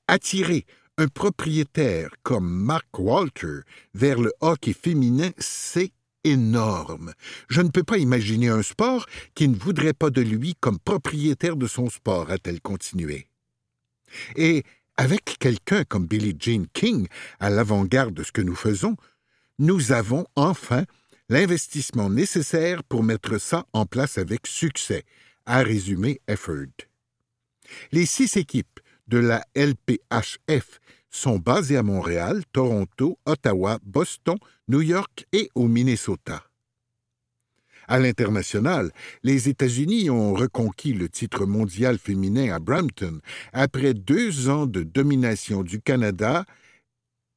Attirer 0.07 0.65
un 0.97 1.07
propriétaire 1.07 2.09
comme 2.23 2.49
Mark 2.49 2.99
Walter 2.99 3.61
vers 3.93 4.19
le 4.19 4.31
hockey 4.41 4.73
féminin, 4.73 5.31
c'est 5.37 5.91
énorme. 6.23 7.13
Je 7.49 7.61
ne 7.61 7.69
peux 7.69 7.83
pas 7.83 7.97
imaginer 7.97 8.49
un 8.49 8.61
sport 8.61 9.05
qui 9.33 9.47
ne 9.47 9.55
voudrait 9.55 9.93
pas 9.93 10.09
de 10.09 10.21
lui 10.21 10.55
comme 10.59 10.79
propriétaire 10.79 11.55
de 11.55 11.67
son 11.67 11.89
sport, 11.89 12.29
a-t-elle 12.29 12.61
continué. 12.61 13.27
Et 14.35 14.63
avec 14.97 15.37
quelqu'un 15.39 15.83
comme 15.83 16.05
Billie 16.05 16.35
Jean 16.39 16.65
King 16.73 17.07
à 17.39 17.49
l'avant-garde 17.49 18.13
de 18.13 18.23
ce 18.23 18.31
que 18.31 18.41
nous 18.41 18.55
faisons, 18.55 18.95
nous 19.59 19.91
avons 19.91 20.25
enfin 20.35 20.83
l'investissement 21.29 22.09
nécessaire 22.09 22.83
pour 22.83 23.03
mettre 23.03 23.39
ça 23.39 23.65
en 23.73 23.85
place 23.85 24.17
avec 24.17 24.47
succès, 24.47 25.03
a 25.45 25.63
résumé 25.63 26.21
Efford. 26.27 26.87
Les 27.91 28.05
six 28.05 28.37
équipes 28.37 28.79
de 29.07 29.17
la 29.17 29.45
LPHF 29.55 30.79
sont 31.09 31.37
basées 31.37 31.77
à 31.77 31.83
Montréal, 31.83 32.43
Toronto, 32.51 33.19
Ottawa, 33.25 33.79
Boston, 33.83 34.37
New 34.67 34.81
York 34.81 35.25
et 35.31 35.49
au 35.55 35.67
Minnesota. 35.67 36.43
À 37.87 37.99
l'international, 37.99 38.91
les 39.23 39.49
États-Unis 39.49 40.09
ont 40.09 40.33
reconquis 40.33 40.93
le 40.93 41.09
titre 41.09 41.45
mondial 41.45 41.97
féminin 41.97 42.53
à 42.53 42.59
Brampton 42.59 43.19
après 43.51 43.93
deux 43.93 44.49
ans 44.49 44.65
de 44.65 44.83
domination 44.83 45.63
du 45.63 45.81
Canada 45.81 46.45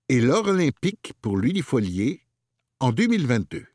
et 0.09 0.21
l'or 0.21 0.47
olympique 0.47 1.14
pour 1.21 1.37
l'unifolier 1.37 2.21
en 2.78 2.93
2022. 2.93 3.66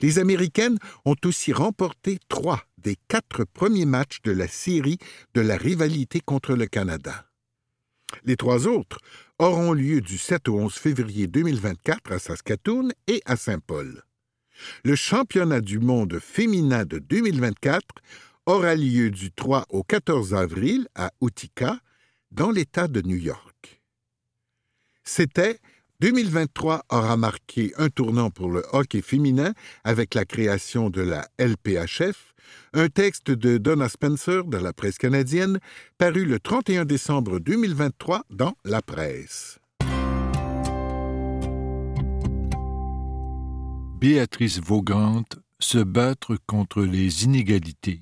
Les 0.00 0.18
Américaines 0.18 0.78
ont 1.04 1.16
aussi 1.24 1.52
remporté 1.52 2.18
trois 2.28 2.62
des 2.78 2.96
quatre 3.08 3.44
premiers 3.44 3.86
matchs 3.86 4.22
de 4.22 4.32
la 4.32 4.48
série 4.48 4.98
de 5.34 5.40
la 5.40 5.56
rivalité 5.56 6.20
contre 6.20 6.54
le 6.54 6.66
Canada. 6.66 7.26
Les 8.24 8.36
trois 8.36 8.66
autres 8.66 8.98
auront 9.38 9.72
lieu 9.72 10.00
du 10.00 10.18
7 10.18 10.48
au 10.48 10.58
11 10.58 10.74
février 10.74 11.26
2024 11.26 12.12
à 12.12 12.18
Saskatoon 12.18 12.90
et 13.06 13.22
à 13.24 13.36
Saint-Paul. 13.36 14.02
Le 14.84 14.94
championnat 14.94 15.60
du 15.60 15.78
monde 15.78 16.18
féminin 16.18 16.84
de 16.84 16.98
2024 16.98 17.82
aura 18.46 18.74
lieu 18.74 19.10
du 19.10 19.32
3 19.32 19.66
au 19.70 19.82
14 19.82 20.34
avril 20.34 20.88
à 20.94 21.12
Utica, 21.22 21.78
dans 22.30 22.50
l'État 22.50 22.88
de 22.88 23.00
New 23.02 23.16
York. 23.16 23.80
C'était 25.02 25.58
2023 26.00 26.86
aura 26.88 27.16
marqué 27.18 27.72
un 27.76 27.90
tournant 27.90 28.30
pour 28.30 28.50
le 28.50 28.64
hockey 28.72 29.02
féminin 29.02 29.52
avec 29.84 30.14
la 30.14 30.24
création 30.24 30.88
de 30.88 31.02
la 31.02 31.28
LPHF, 31.38 32.34
un 32.72 32.88
texte 32.88 33.30
de 33.30 33.58
Donna 33.58 33.88
Spencer 33.88 34.44
de 34.44 34.56
la 34.56 34.72
presse 34.72 34.96
canadienne 34.96 35.58
paru 35.98 36.24
le 36.24 36.40
31 36.40 36.86
décembre 36.86 37.38
2023 37.38 38.24
dans 38.30 38.54
la 38.64 38.80
presse. 38.80 39.58
Béatrice 44.00 44.58
Vaugant 44.60 45.24
se 45.58 45.78
battre 45.78 46.38
contre 46.46 46.82
les 46.82 47.24
inégalités. 47.24 48.00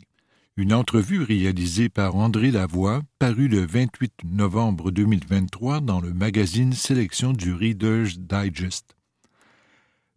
Une 0.59 0.75
entrevue 0.75 1.23
réalisée 1.23 1.89
par 1.89 2.17
André 2.17 2.51
Lavoie, 2.51 3.03
parue 3.21 3.47
le 3.47 3.65
28 3.65 4.25
novembre 4.25 4.91
2023 4.91 5.79
dans 5.79 6.01
le 6.01 6.13
magazine 6.13 6.73
Sélection 6.73 7.33
du 7.33 7.55
Reader's 7.55 8.19
Digest. 8.19 8.97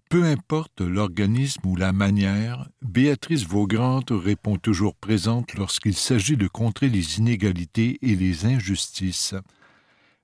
Peu 0.09 0.23
importe 0.23 0.81
l'organisme 0.81 1.61
ou 1.67 1.75
la 1.75 1.93
manière, 1.93 2.67
Béatrice 2.81 3.45
Vaugrande 3.45 4.09
répond 4.09 4.57
toujours 4.57 4.95
présente 4.95 5.53
lorsqu'il 5.53 5.93
s'agit 5.93 6.37
de 6.37 6.47
contrer 6.47 6.89
les 6.89 7.19
inégalités 7.19 7.99
et 8.01 8.15
les 8.15 8.47
injustices. 8.47 9.35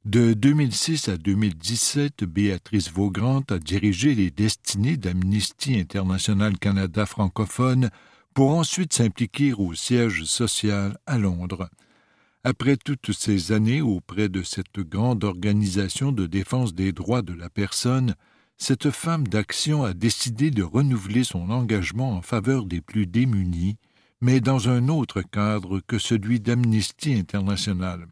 De 0.03 0.33
2006 0.33 1.09
à 1.09 1.17
2017, 1.17 2.23
Béatrice 2.23 2.91
Vaugrand 2.91 3.43
a 3.51 3.59
dirigé 3.59 4.15
les 4.15 4.31
destinées 4.31 4.97
d'Amnesty 4.97 5.77
International 5.77 6.57
Canada 6.57 7.05
francophone 7.05 7.91
pour 8.37 8.51
ensuite 8.51 8.93
s'impliquer 8.93 9.53
au 9.53 9.73
siège 9.73 10.25
social 10.25 10.95
à 11.07 11.17
Londres. 11.17 11.71
Après 12.43 12.77
toutes 12.77 13.11
ces 13.11 13.51
années 13.51 13.81
auprès 13.81 14.29
de 14.29 14.43
cette 14.43 14.79
grande 14.79 15.23
organisation 15.23 16.11
de 16.11 16.27
défense 16.27 16.75
des 16.75 16.91
droits 16.91 17.23
de 17.23 17.33
la 17.33 17.49
personne, 17.49 18.13
cette 18.55 18.91
femme 18.91 19.27
d'action 19.27 19.83
a 19.83 19.95
décidé 19.95 20.51
de 20.51 20.61
renouveler 20.61 21.23
son 21.23 21.49
engagement 21.49 22.11
en 22.11 22.21
faveur 22.21 22.67
des 22.67 22.79
plus 22.79 23.07
démunis, 23.07 23.77
mais 24.21 24.39
dans 24.39 24.69
un 24.69 24.87
autre 24.87 25.23
cadre 25.23 25.79
que 25.79 25.97
celui 25.97 26.39
d'Amnesty 26.39 27.15
International. 27.15 28.05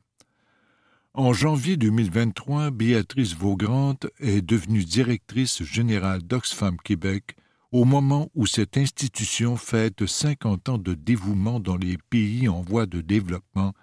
En 1.14 1.34
janvier 1.34 1.78
2023, 1.78 2.72
Béatrice 2.72 3.36
Vaugrand 3.36 4.00
est 4.20 4.42
devenue 4.42 4.86
directrice 4.86 5.62
générale 5.62 6.24
d'Oxfam 6.24 6.78
Québec, 6.84 7.36
au 7.76 7.84
moment 7.84 8.32
où 8.36 8.46
cette 8.46 8.78
institution 8.78 9.58
fête 9.58 10.06
50 10.06 10.70
ans 10.70 10.78
de 10.78 10.94
dévouement 10.94 11.60
dans 11.60 11.76
les 11.76 11.98
pays 12.10 12.48
en 12.48 12.62
voie 12.62 12.86
de 12.86 13.02
développement, 13.02 13.74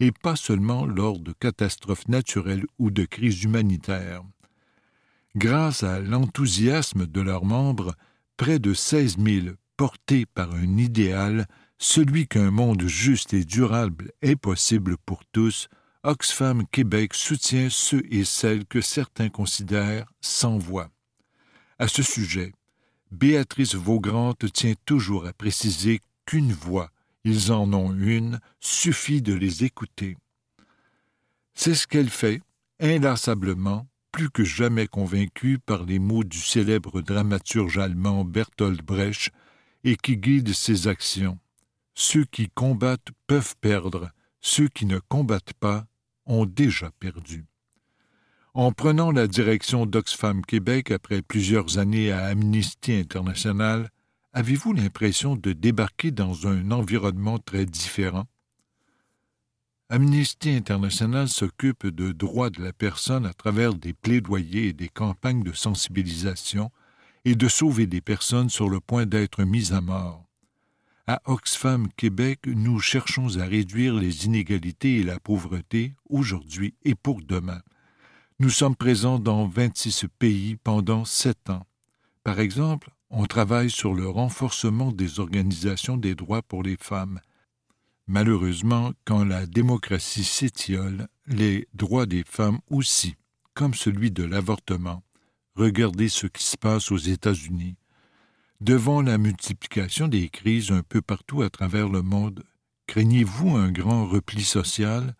et 0.00 0.12
pas 0.12 0.36
seulement 0.36 0.84
lors 0.84 1.18
de 1.18 1.32
catastrophes 1.32 2.08
naturelles 2.08 2.66
ou 2.78 2.90
de 2.90 3.06
crises 3.06 3.44
humanitaires. 3.44 4.22
Grâce 5.34 5.82
à 5.82 5.98
l'enthousiasme 5.98 7.06
de 7.06 7.22
leurs 7.22 7.46
membres, 7.46 7.94
près 8.36 8.58
de 8.58 8.74
16 8.74 9.16
000 9.18 9.46
portés 9.78 10.26
par 10.26 10.52
un 10.52 10.76
idéal, 10.76 11.46
celui 11.78 12.28
qu'un 12.28 12.50
monde 12.50 12.86
juste 12.86 13.32
et 13.32 13.46
durable 13.46 14.12
est 14.20 14.36
possible 14.36 14.98
pour 15.06 15.24
tous, 15.32 15.68
Oxfam 16.02 16.66
Québec 16.66 17.14
soutient 17.14 17.68
ceux 17.70 18.02
et 18.10 18.24
celles 18.24 18.66
que 18.66 18.82
certains 18.82 19.30
considèrent 19.30 20.12
sans 20.20 20.58
voix. 20.58 20.90
À 21.78 21.88
ce 21.88 22.02
sujet, 22.02 22.52
Béatrice 23.10 23.74
Vaugrand 23.74 24.34
tient 24.34 24.74
toujours 24.84 25.26
à 25.26 25.32
préciser 25.32 26.00
qu'une 26.26 26.52
voix, 26.52 26.90
ils 27.24 27.52
en 27.52 27.72
ont 27.72 27.92
une, 27.92 28.38
suffit 28.60 29.22
de 29.22 29.32
les 29.32 29.64
écouter. 29.64 30.16
C'est 31.54 31.74
ce 31.74 31.86
qu'elle 31.86 32.10
fait, 32.10 32.40
inlassablement, 32.80 33.86
plus 34.12 34.30
que 34.30 34.44
jamais 34.44 34.86
convaincue 34.86 35.58
par 35.58 35.84
les 35.84 35.98
mots 35.98 36.24
du 36.24 36.38
célèbre 36.38 37.00
dramaturge 37.00 37.78
allemand 37.78 38.24
Bertolt 38.24 38.82
Brecht 38.82 39.30
et 39.84 39.96
qui 39.96 40.16
guide 40.16 40.52
ses 40.52 40.86
actions. 40.86 41.38
Ceux 41.94 42.24
qui 42.24 42.48
combattent 42.50 43.10
peuvent 43.26 43.56
perdre, 43.60 44.10
ceux 44.40 44.68
qui 44.68 44.86
ne 44.86 44.98
combattent 44.98 45.54
pas 45.54 45.86
ont 46.26 46.46
déjà 46.46 46.90
perdu. 47.00 47.46
En 48.58 48.72
prenant 48.72 49.12
la 49.12 49.28
direction 49.28 49.86
d'Oxfam 49.86 50.44
Québec 50.44 50.90
après 50.90 51.22
plusieurs 51.22 51.78
années 51.78 52.10
à 52.10 52.24
Amnesty 52.24 52.92
International, 52.92 53.88
avez-vous 54.32 54.72
l'impression 54.72 55.36
de 55.36 55.52
débarquer 55.52 56.10
dans 56.10 56.48
un 56.48 56.72
environnement 56.72 57.38
très 57.38 57.66
différent? 57.66 58.24
Amnesty 59.90 60.50
International 60.50 61.28
s'occupe 61.28 61.86
de 61.86 62.10
droits 62.10 62.50
de 62.50 62.60
la 62.60 62.72
personne 62.72 63.26
à 63.26 63.32
travers 63.32 63.74
des 63.74 63.92
plaidoyers 63.92 64.66
et 64.66 64.72
des 64.72 64.88
campagnes 64.88 65.44
de 65.44 65.52
sensibilisation 65.52 66.72
et 67.24 67.36
de 67.36 67.46
sauver 67.46 67.86
des 67.86 68.00
personnes 68.00 68.50
sur 68.50 68.68
le 68.68 68.80
point 68.80 69.06
d'être 69.06 69.44
mises 69.44 69.72
à 69.72 69.80
mort. 69.80 70.24
À 71.06 71.22
Oxfam, 71.26 71.86
Québec, 71.96 72.40
nous 72.46 72.80
cherchons 72.80 73.38
à 73.38 73.44
réduire 73.44 73.94
les 73.94 74.26
inégalités 74.26 74.96
et 74.96 75.04
la 75.04 75.20
pauvreté 75.20 75.94
aujourd'hui 76.10 76.74
et 76.84 76.96
pour 76.96 77.22
demain. 77.22 77.60
Nous 78.40 78.50
sommes 78.50 78.76
présents 78.76 79.18
dans 79.18 79.48
26 79.48 80.06
pays 80.16 80.54
pendant 80.54 81.04
sept 81.04 81.50
ans. 81.50 81.66
Par 82.22 82.38
exemple, 82.38 82.90
on 83.10 83.26
travaille 83.26 83.68
sur 83.68 83.94
le 83.94 84.08
renforcement 84.08 84.92
des 84.92 85.18
organisations 85.18 85.96
des 85.96 86.14
droits 86.14 86.42
pour 86.42 86.62
les 86.62 86.76
femmes. 86.76 87.18
Malheureusement, 88.06 88.92
quand 89.04 89.24
la 89.24 89.44
démocratie 89.44 90.22
s'étiole, 90.22 91.08
les 91.26 91.66
droits 91.74 92.06
des 92.06 92.22
femmes 92.22 92.60
aussi, 92.70 93.16
comme 93.54 93.74
celui 93.74 94.12
de 94.12 94.22
l'avortement. 94.22 95.02
Regardez 95.56 96.08
ce 96.08 96.28
qui 96.28 96.44
se 96.44 96.56
passe 96.56 96.92
aux 96.92 96.96
États-Unis. 96.96 97.74
Devant 98.60 99.02
la 99.02 99.18
multiplication 99.18 100.06
des 100.06 100.28
crises 100.28 100.70
un 100.70 100.82
peu 100.82 101.02
partout 101.02 101.42
à 101.42 101.50
travers 101.50 101.88
le 101.88 102.02
monde, 102.02 102.44
craignez-vous 102.86 103.56
un 103.56 103.72
grand 103.72 104.06
repli 104.06 104.44
social? 104.44 105.16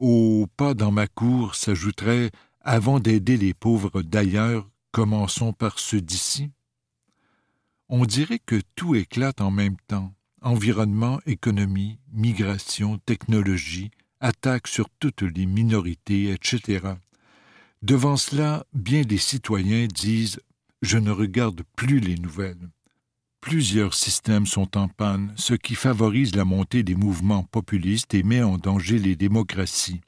Au 0.00 0.46
pas 0.56 0.72
dans 0.72 0.90
ma 0.90 1.06
cour 1.06 1.54
s'ajouterait 1.54 2.30
Avant 2.62 3.00
d'aider 3.00 3.36
les 3.36 3.52
pauvres 3.52 4.00
d'ailleurs, 4.00 4.66
commençons 4.92 5.52
par 5.52 5.78
ceux 5.78 6.00
d'ici 6.00 6.50
On 7.90 8.06
dirait 8.06 8.38
que 8.38 8.62
tout 8.74 8.94
éclate 8.94 9.42
en 9.42 9.50
même 9.50 9.76
temps 9.88 10.14
environnement, 10.40 11.20
économie, 11.26 11.98
migration, 12.12 12.96
technologie, 12.96 13.90
attaques 14.20 14.68
sur 14.68 14.88
toutes 14.98 15.20
les 15.20 15.44
minorités, 15.44 16.30
etc. 16.30 16.94
Devant 17.82 18.16
cela, 18.16 18.64
bien 18.72 19.02
des 19.02 19.18
citoyens 19.18 19.86
disent 19.86 20.40
Je 20.80 20.96
ne 20.96 21.10
regarde 21.10 21.62
plus 21.76 22.00
les 22.00 22.16
nouvelles. 22.16 22.70
Plusieurs 23.40 23.94
systèmes 23.94 24.46
sont 24.46 24.76
en 24.76 24.88
panne, 24.88 25.32
ce 25.36 25.54
qui 25.54 25.74
favorise 25.74 26.34
la 26.36 26.44
montée 26.44 26.82
des 26.82 26.94
mouvements 26.94 27.44
populistes 27.44 28.14
et 28.14 28.22
met 28.22 28.42
en 28.42 28.58
danger 28.58 28.98
les 28.98 29.16
démocraties. 29.16 30.02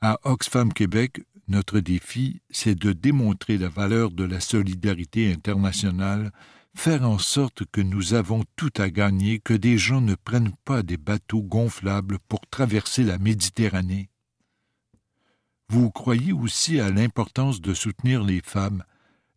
À 0.00 0.18
Oxfam 0.24 0.72
Québec, 0.72 1.22
notre 1.48 1.80
défi, 1.80 2.40
c'est 2.50 2.74
de 2.74 2.92
démontrer 2.92 3.58
la 3.58 3.68
valeur 3.68 4.10
de 4.10 4.24
la 4.24 4.40
solidarité 4.40 5.32
internationale 5.32 6.32
faire 6.74 7.02
en 7.02 7.18
sorte 7.18 7.64
que 7.66 7.80
nous 7.80 8.14
avons 8.14 8.44
tout 8.56 8.72
à 8.76 8.90
gagner 8.90 9.38
que 9.38 9.54
des 9.54 9.76
gens 9.76 10.00
ne 10.00 10.14
prennent 10.14 10.54
pas 10.64 10.82
des 10.82 10.96
bateaux 10.96 11.42
gonflables 11.42 12.18
pour 12.28 12.40
traverser 12.48 13.02
la 13.02 13.18
Méditerranée. 13.18 14.08
Vous 15.68 15.90
croyez 15.90 16.32
aussi 16.32 16.80
à 16.80 16.90
l'importance 16.90 17.60
de 17.60 17.74
soutenir 17.74 18.22
les 18.22 18.40
femmes, 18.40 18.84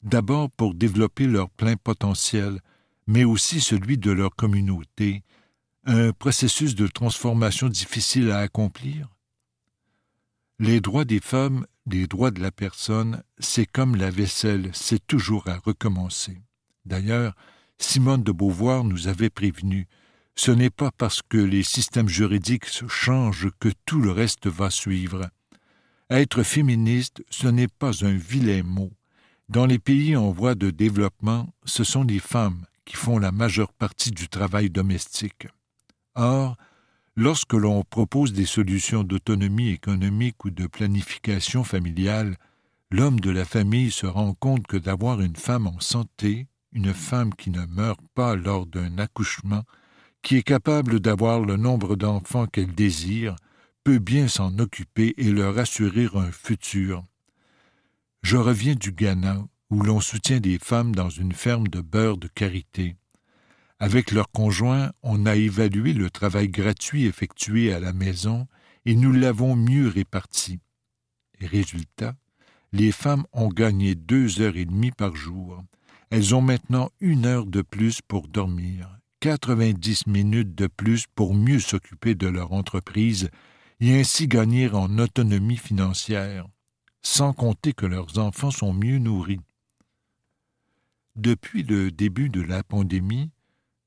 d'abord 0.01 0.49
pour 0.51 0.73
développer 0.73 1.27
leur 1.27 1.49
plein 1.49 1.75
potentiel, 1.75 2.59
mais 3.07 3.23
aussi 3.23 3.61
celui 3.61 3.97
de 3.97 4.11
leur 4.11 4.35
communauté, 4.35 5.23
un 5.85 6.11
processus 6.13 6.75
de 6.75 6.87
transformation 6.87 7.67
difficile 7.67 8.31
à 8.31 8.39
accomplir? 8.39 9.09
Les 10.59 10.81
droits 10.81 11.05
des 11.05 11.19
femmes, 11.19 11.65
les 11.85 12.07
droits 12.07 12.31
de 12.31 12.41
la 12.41 12.51
personne, 12.51 13.23
c'est 13.39 13.65
comme 13.65 13.95
la 13.95 14.09
vaisselle, 14.09 14.69
c'est 14.73 15.05
toujours 15.05 15.47
à 15.47 15.57
recommencer. 15.57 16.41
D'ailleurs, 16.85 17.35
Simone 17.77 18.23
de 18.23 18.31
Beauvoir 18.31 18.83
nous 18.83 19.07
avait 19.07 19.29
prévenu 19.29 19.87
ce 20.35 20.51
n'est 20.51 20.69
pas 20.69 20.91
parce 20.91 21.21
que 21.21 21.37
les 21.37 21.63
systèmes 21.63 22.09
juridiques 22.09 22.65
changent 22.87 23.51
que 23.59 23.69
tout 23.85 24.01
le 24.01 24.11
reste 24.11 24.47
va 24.47 24.69
suivre. 24.69 25.29
Être 26.09 26.43
féministe, 26.43 27.23
ce 27.29 27.47
n'est 27.47 27.67
pas 27.67 28.03
un 28.03 28.13
vilain 28.13 28.63
mot. 28.63 28.91
Dans 29.49 29.65
les 29.65 29.79
pays 29.79 30.15
en 30.15 30.31
voie 30.31 30.55
de 30.55 30.71
développement, 30.71 31.53
ce 31.65 31.83
sont 31.83 32.03
les 32.03 32.19
femmes 32.19 32.65
qui 32.85 32.95
font 32.95 33.17
la 33.17 33.31
majeure 33.31 33.73
partie 33.73 34.11
du 34.11 34.27
travail 34.27 34.69
domestique. 34.69 35.47
Or, 36.15 36.57
lorsque 37.15 37.53
l'on 37.53 37.83
propose 37.83 38.33
des 38.33 38.45
solutions 38.45 39.03
d'autonomie 39.03 39.69
économique 39.69 40.43
ou 40.45 40.49
de 40.49 40.67
planification 40.67 41.63
familiale, 41.63 42.37
l'homme 42.91 43.19
de 43.19 43.31
la 43.31 43.45
famille 43.45 43.91
se 43.91 44.05
rend 44.05 44.33
compte 44.33 44.67
que 44.67 44.77
d'avoir 44.77 45.21
une 45.21 45.35
femme 45.35 45.67
en 45.67 45.79
santé, 45.79 46.47
une 46.71 46.93
femme 46.93 47.33
qui 47.33 47.49
ne 47.49 47.65
meurt 47.65 48.01
pas 48.13 48.35
lors 48.35 48.65
d'un 48.65 48.97
accouchement, 48.97 49.63
qui 50.21 50.37
est 50.37 50.43
capable 50.43 50.99
d'avoir 50.99 51.39
le 51.41 51.57
nombre 51.57 51.95
d'enfants 51.95 52.47
qu'elle 52.47 52.73
désire, 52.73 53.35
peut 53.83 53.99
bien 53.99 54.27
s'en 54.27 54.57
occuper 54.59 55.13
et 55.17 55.31
leur 55.31 55.57
assurer 55.57 56.07
un 56.15 56.31
futur. 56.31 57.03
Je 58.21 58.37
reviens 58.37 58.75
du 58.75 58.93
Ghana, 58.93 59.43
où 59.73 59.81
l'on 59.81 59.99
soutient 59.99 60.39
des 60.39 60.59
femmes 60.59 60.93
dans 60.93 61.09
une 61.09 61.31
ferme 61.31 61.67
de 61.67 61.81
beurre 61.81 62.17
de 62.17 62.27
karité. 62.27 62.95
Avec 63.79 64.11
leurs 64.11 64.29
conjoints, 64.29 64.91
on 65.01 65.25
a 65.25 65.35
évalué 65.35 65.93
le 65.93 66.11
travail 66.11 66.47
gratuit 66.47 67.05
effectué 67.05 67.73
à 67.73 67.79
la 67.79 67.91
maison 67.91 68.45
et 68.85 68.95
nous 68.95 69.11
l'avons 69.11 69.55
mieux 69.55 69.87
réparti. 69.87 70.59
Résultat, 71.41 72.13
les 72.71 72.91
femmes 72.91 73.25
ont 73.33 73.47
gagné 73.47 73.95
deux 73.95 74.41
heures 74.41 74.57
et 74.57 74.65
demie 74.65 74.91
par 74.91 75.15
jour. 75.15 75.63
Elles 76.11 76.35
ont 76.35 76.41
maintenant 76.41 76.91
une 76.99 77.25
heure 77.25 77.47
de 77.47 77.63
plus 77.63 77.99
pour 78.07 78.27
dormir, 78.27 78.95
90 79.21 80.05
minutes 80.05 80.53
de 80.53 80.67
plus 80.67 81.07
pour 81.15 81.33
mieux 81.33 81.59
s'occuper 81.59 82.13
de 82.13 82.27
leur 82.27 82.53
entreprise 82.53 83.31
et 83.79 83.99
ainsi 83.99 84.27
gagner 84.27 84.69
en 84.69 84.99
autonomie 84.99 85.57
financière, 85.57 86.45
sans 87.01 87.33
compter 87.33 87.73
que 87.73 87.87
leurs 87.87 88.19
enfants 88.19 88.51
sont 88.51 88.71
mieux 88.71 88.99
nourris. 88.99 89.39
Depuis 91.15 91.61
le 91.61 91.91
début 91.91 92.29
de 92.29 92.41
la 92.41 92.63
pandémie, 92.63 93.29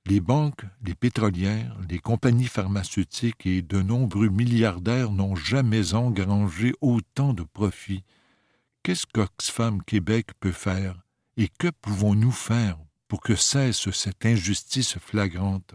les 0.07 0.21
banques, 0.21 0.65
les 0.85 0.95
pétrolières, 0.95 1.77
les 1.91 1.99
compagnies 1.99 2.47
pharmaceutiques 2.47 3.47
et 3.47 3.62
de 3.62 3.83
nombreux 3.83 4.29
milliardaires 4.29 5.11
n'ont 5.11 5.35
jamais 5.35 5.95
engrangé 5.95 6.73
autant 6.81 7.33
de 7.33 7.43
profits. 7.43 8.05
Qu'est-ce 8.85 9.07
qu'Oxfam 9.12 9.83
Québec 9.83 10.29
peut 10.39 10.53
faire 10.53 11.03
et 11.37 11.49
que 11.49 11.69
pouvons-nous 11.83 12.31
faire 12.31 12.79
pour 13.09 13.21
que 13.21 13.35
cesse 13.35 13.91
cette 13.91 14.25
injustice 14.25 14.97
flagrante? 14.99 15.75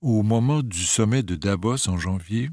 Au 0.00 0.24
moment 0.24 0.64
du 0.64 0.82
sommet 0.82 1.22
de 1.22 1.36
Davos 1.36 1.88
en 1.88 1.96
janvier, 1.96 2.50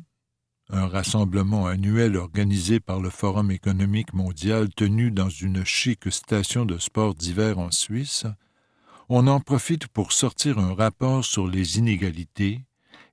un 0.71 0.87
rassemblement 0.87 1.67
annuel 1.67 2.15
organisé 2.15 2.79
par 2.79 2.99
le 2.99 3.09
Forum 3.09 3.51
économique 3.51 4.13
mondial 4.13 4.69
tenu 4.69 5.11
dans 5.11 5.29
une 5.29 5.65
chic 5.65 6.11
station 6.11 6.65
de 6.65 6.77
sport 6.77 7.13
d'hiver 7.13 7.59
en 7.59 7.71
Suisse, 7.71 8.25
on 9.09 9.27
en 9.27 9.41
profite 9.41 9.87
pour 9.87 10.13
sortir 10.13 10.57
un 10.57 10.73
rapport 10.73 11.25
sur 11.25 11.47
les 11.47 11.77
inégalités 11.77 12.61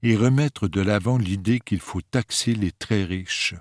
et 0.03 0.16
remettre 0.16 0.68
de 0.68 0.81
l'avant 0.81 1.18
l'idée 1.18 1.59
qu'il 1.59 1.81
faut 1.81 2.01
taxer 2.01 2.55
les 2.55 2.71
très 2.71 3.05
riches. 3.05 3.55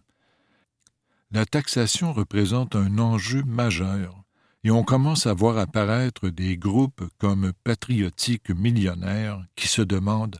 La 1.31 1.45
taxation 1.45 2.13
représente 2.13 2.75
un 2.75 2.99
enjeu 2.99 3.43
majeur 3.43 4.23
et 4.63 4.69
on 4.69 4.83
commence 4.83 5.25
à 5.25 5.33
voir 5.33 5.57
apparaître 5.57 6.29
des 6.29 6.57
groupes 6.57 7.03
comme 7.17 7.51
patriotiques 7.63 8.51
millionnaires 8.51 9.43
qui 9.55 9.67
se 9.67 9.81
demandent 9.81 10.39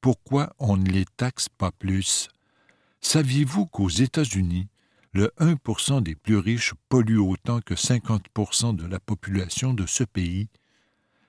pourquoi 0.00 0.54
on 0.58 0.76
ne 0.76 0.88
les 0.88 1.04
taxe 1.16 1.48
pas 1.48 1.70
plus. 1.72 2.28
Saviez-vous 3.04 3.66
qu'aux 3.66 3.90
États-Unis, 3.90 4.66
le 5.12 5.30
1% 5.38 6.02
des 6.02 6.16
plus 6.16 6.38
riches 6.38 6.72
pollue 6.88 7.18
autant 7.18 7.60
que 7.60 7.74
50% 7.74 8.74
de 8.74 8.86
la 8.86 8.98
population 8.98 9.74
de 9.74 9.86
ce 9.86 10.04
pays? 10.04 10.48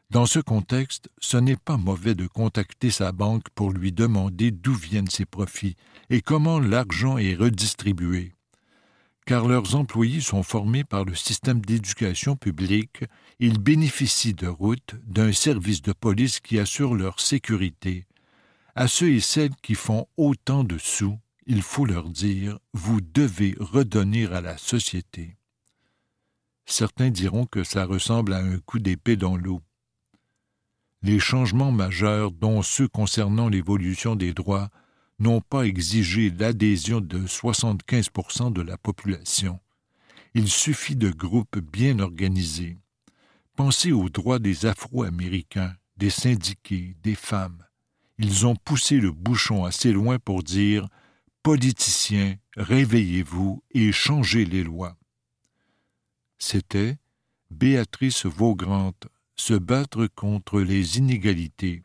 Dans 0.10 0.26
ce 0.26 0.40
contexte, 0.40 1.10
ce 1.20 1.36
n'est 1.38 1.58
pas 1.58 1.78
mauvais 1.78 2.16
de 2.16 2.28
contacter 2.28 2.90
sa 2.90 3.12
banque 3.12 3.50
pour 3.54 3.72
lui 3.72 3.92
demander 3.92 4.52
d'où 4.52 4.74
viennent 4.74 5.10
ses 5.10 5.26
profits 5.26 5.76
et 6.10 6.22
comment 6.22 6.60
l'argent 6.60 7.18
est 7.18 7.36
redistribué 7.36 8.32
car 9.28 9.48
leurs 9.48 9.76
employés 9.76 10.22
sont 10.22 10.44
formés 10.44 10.84
par 10.84 11.04
le 11.04 11.16
système 11.16 11.60
d'éducation 11.60 12.36
publique, 12.36 13.04
ils 13.40 13.58
bénéficient 13.58 14.36
de 14.36 14.46
routes, 14.46 14.94
d'un 15.08 15.32
service 15.32 15.82
de 15.82 15.94
police 15.94 16.40
qui 16.40 16.60
assure 16.60 16.94
leur 16.94 17.20
sécurité. 17.20 18.06
À 18.76 18.88
ceux 18.88 19.10
et 19.10 19.20
celles 19.20 19.56
qui 19.64 19.74
font 19.74 20.06
autant 20.16 20.64
de 20.64 20.78
sous, 20.78 21.18
il 21.46 21.62
faut 21.62 21.86
leur 21.86 22.10
dire 22.10 22.60
Vous 22.74 23.02
devez 23.02 23.56
redonner 23.60 24.26
à 24.28 24.42
la 24.42 24.58
société. 24.58 25.38
Certains 26.66 27.12
diront 27.12 27.46
que 27.46 27.64
ça 27.64 27.86
ressemble 27.86 28.34
à 28.34 28.40
un 28.40 28.58
coup 28.60 28.80
d'épée 28.80 29.16
dans 29.16 29.38
l'eau. 29.38 29.62
Les 31.04 31.20
changements 31.20 31.72
majeurs, 31.72 32.32
dont 32.32 32.64
ceux 32.64 32.88
concernant 32.88 33.48
l'évolution 33.48 34.16
des 34.16 34.34
droits, 34.34 34.72
n'ont 35.20 35.42
pas 35.42 35.68
exigé 35.68 36.32
l'adhésion 36.32 37.00
de 37.00 37.20
75% 37.20 38.52
de 38.52 38.62
la 38.62 38.78
population. 38.78 39.60
Il 40.34 40.50
suffit 40.50 40.96
de 40.96 41.12
groupes 41.12 41.60
bien 41.60 42.00
organisés. 42.00 42.80
Pensez 43.56 43.92
aux 43.92 44.10
droits 44.10 44.40
des 44.40 44.66
Afro-Américains, 44.66 45.76
des 45.96 46.10
syndiqués, 46.10 46.98
des 47.04 47.16
femmes. 47.16 47.64
ils 48.18 48.46
ont 48.46 48.56
poussé 48.56 49.00
le 49.00 49.12
bouchon 49.12 49.64
assez 49.64 49.92
loin 49.92 50.18
pour 50.20 50.42
dire 50.42 50.88
Politiciens, 51.46 52.38
réveillez-vous 52.58 53.62
et 53.70 53.92
changez 53.92 54.46
les 54.46 54.64
lois. 54.64 54.98
C'était 56.40 56.98
Béatrice 57.52 58.26
Vaugrante 58.26 59.08
se 59.36 59.54
battre 59.54 60.08
contre 60.08 60.62
les 60.62 60.98
inégalités, 60.98 61.84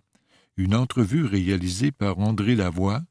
une 0.56 0.74
entrevue 0.74 1.26
réalisée 1.26 1.92
par 1.92 2.20
André 2.20 2.54
Lavoie, 2.54 3.02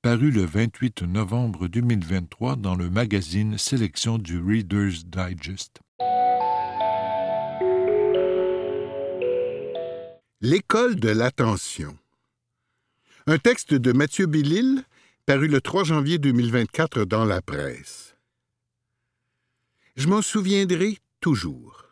parue 0.00 0.30
le 0.30 0.44
28 0.44 1.02
novembre 1.02 1.66
2023 1.66 2.54
dans 2.54 2.76
le 2.76 2.88
magazine 2.88 3.58
Sélection 3.58 4.18
du 4.18 4.38
Reader's 4.38 5.06
Digest. 5.06 5.80
L'école 10.40 11.00
de 11.00 11.08
l'attention. 11.08 11.98
Un 13.26 13.38
texte 13.38 13.74
de 13.74 13.90
Mathieu 13.90 14.26
Bellil, 14.26 14.84
paru 15.26 15.48
le 15.48 15.60
3 15.60 15.82
janvier 15.82 16.18
2024 16.18 17.04
dans 17.04 17.24
la 17.24 17.42
presse. 17.42 18.14
Je 19.96 20.06
m'en 20.06 20.22
souviendrai 20.22 20.98
toujours. 21.18 21.84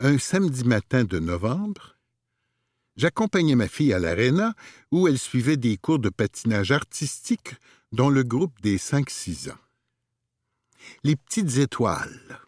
Un 0.00 0.16
samedi 0.16 0.64
matin 0.64 1.04
de 1.04 1.18
novembre, 1.18 1.98
j'accompagnais 2.96 3.56
ma 3.56 3.68
fille 3.68 3.92
à 3.92 3.98
l'aréna 3.98 4.54
où 4.90 5.06
elle 5.06 5.18
suivait 5.18 5.58
des 5.58 5.76
cours 5.76 5.98
de 5.98 6.08
patinage 6.08 6.70
artistique 6.72 7.54
dans 7.92 8.08
le 8.08 8.22
groupe 8.22 8.58
des 8.62 8.78
5-6 8.78 9.50
ans. 9.50 9.64
Les 11.04 11.14
petites 11.14 11.58
étoiles. 11.58 12.40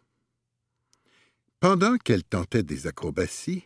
Pendant 1.59 1.99
qu'elle 1.99 2.25
tentait 2.25 2.63
des 2.63 2.87
acrobaties, 2.87 3.65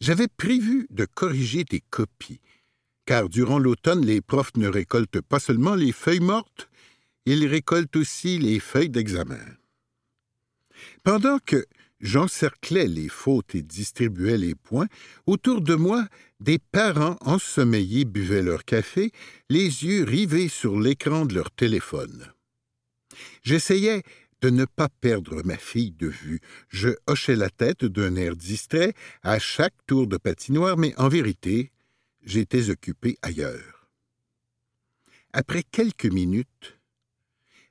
j'avais 0.00 0.28
prévu 0.28 0.86
de 0.88 1.04
corriger 1.04 1.64
des 1.64 1.80
copies, 1.80 2.40
car 3.08 3.30
durant 3.30 3.58
l'automne, 3.58 4.04
les 4.04 4.20
profs 4.20 4.54
ne 4.58 4.68
récoltent 4.68 5.22
pas 5.22 5.40
seulement 5.40 5.74
les 5.74 5.92
feuilles 5.92 6.20
mortes, 6.20 6.68
ils 7.24 7.46
récoltent 7.46 7.96
aussi 7.96 8.38
les 8.38 8.60
feuilles 8.60 8.90
d'examen. 8.90 9.46
Pendant 11.04 11.38
que 11.38 11.64
j'encerclais 12.02 12.86
les 12.86 13.08
fautes 13.08 13.54
et 13.54 13.62
distribuais 13.62 14.36
les 14.36 14.54
points, 14.54 14.88
autour 15.24 15.62
de 15.62 15.74
moi, 15.74 16.06
des 16.40 16.58
parents 16.58 17.16
ensommeillés 17.22 18.04
buvaient 18.04 18.42
leur 18.42 18.66
café, 18.66 19.10
les 19.48 19.86
yeux 19.86 20.04
rivés 20.04 20.48
sur 20.48 20.78
l'écran 20.78 21.24
de 21.24 21.34
leur 21.34 21.50
téléphone. 21.50 22.30
J'essayais 23.42 24.02
de 24.42 24.50
ne 24.50 24.66
pas 24.66 24.90
perdre 25.00 25.42
ma 25.46 25.56
fille 25.56 25.92
de 25.92 26.08
vue. 26.08 26.40
Je 26.68 26.90
hochais 27.06 27.36
la 27.36 27.48
tête 27.48 27.86
d'un 27.86 28.16
air 28.16 28.36
distrait 28.36 28.92
à 29.22 29.38
chaque 29.38 29.86
tour 29.86 30.08
de 30.08 30.18
patinoire, 30.18 30.76
mais 30.76 30.92
en 30.98 31.08
vérité, 31.08 31.72
j'étais 32.22 32.70
occupé 32.70 33.18
ailleurs. 33.22 33.88
Après 35.32 35.62
quelques 35.62 36.06
minutes, 36.06 36.78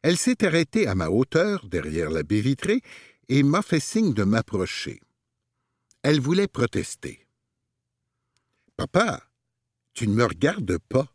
elle 0.02 0.18
s'est 0.18 0.46
arrêtée 0.46 0.88
à 0.88 0.96
ma 0.96 1.10
hauteur, 1.10 1.68
derrière 1.68 2.10
la 2.10 2.24
baie 2.24 2.42
vitrée, 2.42 2.82
et 3.30 3.44
m'a 3.44 3.62
fait 3.62 3.80
signe 3.80 4.14
de 4.14 4.24
m'approcher. 4.24 5.02
Elle 6.02 6.22
voulait 6.22 6.48
protester. 6.48 7.28
Papa, 8.78 9.28
tu 9.94 10.08
ne 10.08 10.14
me 10.14 10.24
regardes 10.24 10.78
pas. 10.78 11.12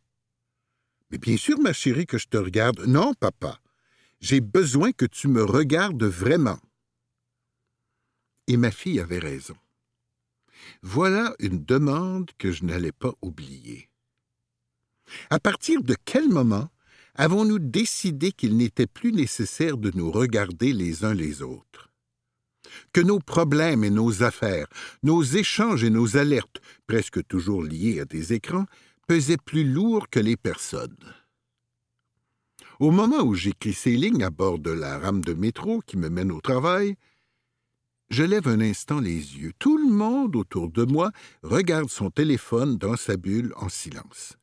Mais 1.11 1.19
bien 1.19 1.37
sûr, 1.37 1.59
ma 1.61 1.73
chérie, 1.73 2.07
que 2.07 2.19
je 2.19 2.27
te 2.27 2.37
regarde. 2.37 2.81
Non, 2.87 3.15
papa. 3.15 3.61
J'ai 4.21 4.41
besoin 4.41 4.93
que 4.93 5.07
tu 5.07 5.29
me 5.29 5.45
regardes 5.45 6.05
vraiment. 6.05 6.59
Et 8.49 8.57
ma 8.57 8.71
fille 8.71 8.99
avait 9.01 9.21
raison. 9.21 9.57
Voilà 10.83 11.35
une 11.39 11.65
demande 11.65 12.31
que 12.39 12.51
je 12.51 12.65
n'allais 12.65 12.93
pas 12.93 13.15
oublier. 13.23 13.89
À 15.31 15.39
partir 15.39 15.83
de 15.83 15.95
quel 16.05 16.29
moment 16.29 16.69
avons-nous 17.15 17.61
décidé 17.61 18.33
qu'il 18.33 18.57
n'était 18.57 18.89
plus 18.89 19.13
nécessaire 19.13 19.77
de 19.77 19.93
nous 19.95 20.11
regarder 20.11 20.73
les 20.73 21.05
uns 21.05 21.15
les 21.15 21.43
autres? 21.43 21.91
Que 22.93 23.01
nos 23.01 23.21
problèmes 23.21 23.85
et 23.85 23.91
nos 23.91 24.25
affaires, 24.25 24.67
nos 25.03 25.23
échanges 25.23 25.85
et 25.85 25.91
nos 25.91 26.17
alertes, 26.17 26.61
presque 26.87 27.25
toujours 27.27 27.63
liés 27.63 28.01
à 28.01 28.05
des 28.05 28.33
écrans, 28.33 28.67
pesaient 29.07 29.37
plus 29.37 29.65
lourd 29.65 30.09
que 30.09 30.21
les 30.21 30.37
personnes. 30.37 30.97
Au 32.81 32.91
moment 32.91 33.23
où 33.23 33.35
j'écris 33.35 33.75
ces 33.75 33.97
lignes 33.97 34.25
à 34.25 34.31
bord 34.31 34.59
de 34.59 34.71
la 34.71 34.99
rame 34.99 35.23
de 35.23 35.35
métro 35.35 35.81
qui 35.87 35.97
me 35.97 36.09
mène 36.09 36.33
au 36.33 36.41
travail, 36.41 36.97
je 38.13 38.23
lève 38.23 38.47
un 38.47 38.61
instant 38.61 39.01
les 39.01 39.39
yeux. 39.39 39.53
Tout 39.59 39.79
le 39.79 39.91
monde 39.91 40.37
autour 40.37 40.71
de 40.71 40.85
moi 40.85 41.11
regarde 41.43 41.89
son 41.89 42.11
téléphone 42.11 42.77
dans 42.77 42.97
sa 42.97 43.17
bulle 43.17 43.55
en 43.57 43.71
silence. 43.71 44.37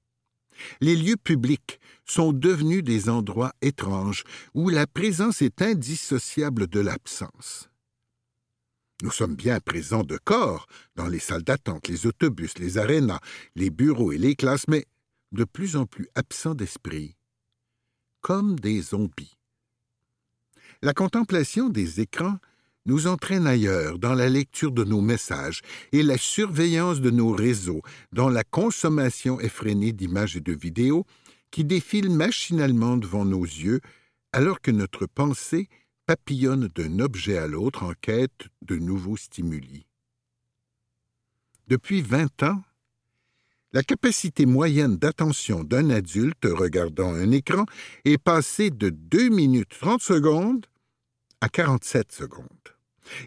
Les 0.82 0.96
lieux 0.96 1.16
publics 1.16 1.80
sont 2.04 2.34
devenus 2.34 2.84
des 2.84 3.10
endroits 3.10 3.54
étranges 3.62 4.24
où 4.56 4.70
la 4.70 4.88
présence 4.88 5.42
est 5.42 5.62
indissociable 5.62 6.68
de 6.68 6.80
l'absence. 6.80 7.70
Nous 9.04 9.12
sommes 9.12 9.36
bien 9.36 9.60
présents 9.60 10.04
de 10.04 10.18
corps 10.18 10.66
dans 10.96 11.08
les 11.08 11.20
salles 11.20 11.44
d'attente, 11.44 11.88
les 11.88 12.08
autobus, 12.08 12.58
les 12.58 12.78
arénas, 12.78 13.22
les 13.56 13.70
bureaux 13.70 14.12
et 14.12 14.18
les 14.18 14.36
classes, 14.36 14.68
mais 14.68 14.86
de 15.32 15.46
plus 15.46 15.78
en 15.78 15.86
plus 15.86 16.10
absents 16.16 16.56
d'esprit 16.56 17.16
comme 18.22 18.60
des 18.60 18.82
zombies. 18.82 19.38
La 20.82 20.94
contemplation 20.94 21.70
des 21.70 22.02
écrans 22.02 22.40
nous 22.86 23.08
entraîne 23.08 23.48
ailleurs 23.48 24.00
dans 24.00 24.13
la 24.13 24.30
lecture 24.30 24.72
de 24.72 24.84
nos 24.84 25.02
messages 25.02 25.62
et 25.92 26.04
la 26.04 26.18
surveillance 26.18 27.02
de 27.02 27.10
nos 27.10 27.32
réseaux, 27.32 27.82
dans 28.12 28.30
la 28.30 28.44
consommation 28.44 29.39
effrénée 29.39 29.92
d'images 29.92 30.36
et 30.36 30.42
de 30.42 30.54
vidéos 30.54 31.06
qui 31.52 31.63
défilent 31.63 32.12
machinalement 32.12 32.98
devant 32.98 33.26
nos 33.26 33.44
yeux 33.44 33.82
alors 34.32 34.62
que 34.62 34.72
notre 34.72 35.06
pensée 35.06 35.68
papillonne 36.06 36.68
d'un 36.76 37.00
objet 37.00 37.38
à 37.38 37.48
l'autre 37.48 37.84
en 37.84 37.94
quête 38.00 38.48
de 38.62 38.78
nouveaux 38.78 39.18
stimuli. 39.18 39.86
Depuis 41.68 42.02
vingt 42.02 42.42
ans, 42.44 42.63
la 43.72 43.84
capacité 43.84 44.48
moyenne 44.48 44.98
d'attention 44.98 45.63
d'un 45.63 45.92
adulte 45.92 46.46
regardant 46.46 47.13
un 47.13 47.30
écran 47.30 47.65
est 48.06 48.18
passée 48.18 48.72
de 48.72 48.89
2 48.89 49.30
minutes 49.30 49.70
30 49.80 50.02
secondes 50.02 50.65
à 51.41 51.49
47 51.49 52.12
secondes. 52.12 52.47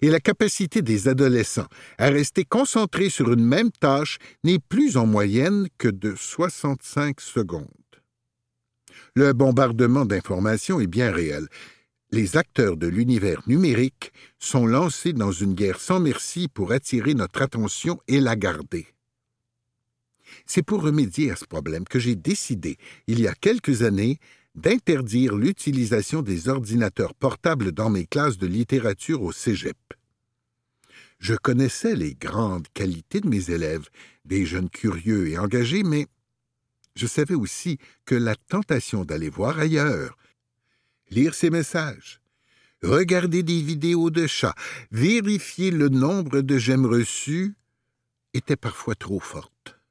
Et 0.00 0.08
la 0.08 0.20
capacité 0.20 0.82
des 0.82 1.08
adolescents 1.08 1.66
à 1.98 2.08
rester 2.08 2.44
concentrés 2.44 3.10
sur 3.10 3.32
une 3.32 3.44
même 3.44 3.70
tâche 3.70 4.18
n'est 4.44 4.60
plus 4.60 4.96
en 4.96 5.06
moyenne 5.06 5.68
que 5.78 5.88
de 5.88 6.14
65 6.14 7.20
secondes. 7.20 7.66
Le 9.14 9.32
bombardement 9.32 10.04
d'informations 10.04 10.80
est 10.80 10.86
bien 10.86 11.10
réel. 11.10 11.48
Les 12.10 12.36
acteurs 12.36 12.76
de 12.76 12.86
l'univers 12.86 13.42
numérique 13.46 14.12
sont 14.38 14.66
lancés 14.66 15.12
dans 15.12 15.32
une 15.32 15.54
guerre 15.54 15.80
sans 15.80 15.98
merci 15.98 16.48
pour 16.48 16.72
attirer 16.72 17.14
notre 17.14 17.42
attention 17.42 17.98
et 18.06 18.20
la 18.20 18.36
garder. 18.36 18.86
C'est 20.46 20.62
pour 20.62 20.82
remédier 20.82 21.30
à 21.30 21.36
ce 21.36 21.44
problème 21.44 21.84
que 21.84 21.98
j'ai 21.98 22.16
décidé, 22.16 22.76
il 23.06 23.20
y 23.20 23.28
a 23.28 23.34
quelques 23.34 23.82
années, 23.82 24.18
d'interdire 24.54 25.34
l'utilisation 25.34 26.22
des 26.22 26.48
ordinateurs 26.48 27.14
portables 27.14 27.72
dans 27.72 27.90
mes 27.90 28.06
classes 28.06 28.38
de 28.38 28.46
littérature 28.46 29.22
au 29.22 29.32
Cégep. 29.32 29.76
Je 31.18 31.34
connaissais 31.34 31.94
les 31.94 32.14
grandes 32.14 32.68
qualités 32.74 33.20
de 33.20 33.28
mes 33.28 33.50
élèves, 33.50 33.88
des 34.24 34.44
jeunes 34.44 34.68
curieux 34.68 35.28
et 35.28 35.38
engagés, 35.38 35.84
mais 35.84 36.06
je 36.96 37.06
savais 37.06 37.34
aussi 37.34 37.78
que 38.04 38.14
la 38.14 38.34
tentation 38.34 39.04
d'aller 39.04 39.30
voir 39.30 39.58
ailleurs, 39.58 40.16
lire 41.10 41.34
ces 41.34 41.50
messages, 41.50 42.20
regarder 42.82 43.42
des 43.42 43.62
vidéos 43.62 44.10
de 44.10 44.26
chats, 44.26 44.54
vérifier 44.90 45.70
le 45.70 45.88
nombre 45.88 46.40
de 46.40 46.58
j'aime 46.58 46.86
reçus, 46.86 47.54
était 48.34 48.56
parfois 48.56 48.94
trop 48.94 49.20
forte 49.20 49.81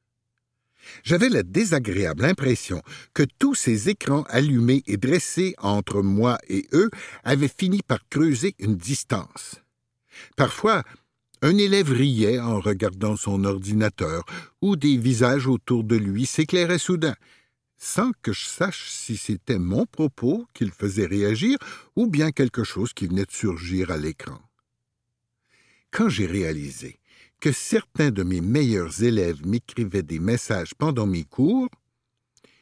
j'avais 1.03 1.29
la 1.29 1.43
désagréable 1.43 2.25
impression 2.25 2.81
que 3.13 3.23
tous 3.39 3.55
ces 3.55 3.89
écrans 3.89 4.23
allumés 4.29 4.83
et 4.87 4.97
dressés 4.97 5.55
entre 5.57 6.01
moi 6.01 6.37
et 6.47 6.67
eux 6.73 6.89
avaient 7.23 7.47
fini 7.47 7.81
par 7.81 7.99
creuser 8.09 8.55
une 8.59 8.75
distance. 8.75 9.55
Parfois, 10.35 10.83
un 11.41 11.57
élève 11.57 11.91
riait 11.91 12.39
en 12.39 12.59
regardant 12.59 13.15
son 13.15 13.43
ordinateur, 13.45 14.23
ou 14.61 14.75
des 14.75 14.97
visages 14.97 15.47
autour 15.47 15.83
de 15.83 15.95
lui 15.95 16.27
s'éclairaient 16.27 16.77
soudain, 16.77 17.15
sans 17.77 18.11
que 18.21 18.31
je 18.31 18.45
sache 18.45 18.89
si 18.89 19.17
c'était 19.17 19.57
mon 19.57 19.87
propos 19.87 20.45
qui 20.53 20.65
le 20.65 20.71
faisait 20.71 21.07
réagir 21.07 21.57
ou 21.95 22.05
bien 22.05 22.31
quelque 22.31 22.63
chose 22.63 22.93
qui 22.93 23.07
venait 23.07 23.25
de 23.25 23.31
surgir 23.31 23.89
à 23.89 23.97
l'écran. 23.97 24.39
Quand 25.89 26.07
j'ai 26.07 26.27
réalisé 26.27 26.99
que 27.41 27.51
certains 27.51 28.11
de 28.11 28.23
mes 28.23 28.39
meilleurs 28.39 29.03
élèves 29.03 29.45
m'écrivaient 29.45 30.03
des 30.03 30.19
messages 30.19 30.73
pendant 30.75 31.07
mes 31.07 31.23
cours, 31.23 31.67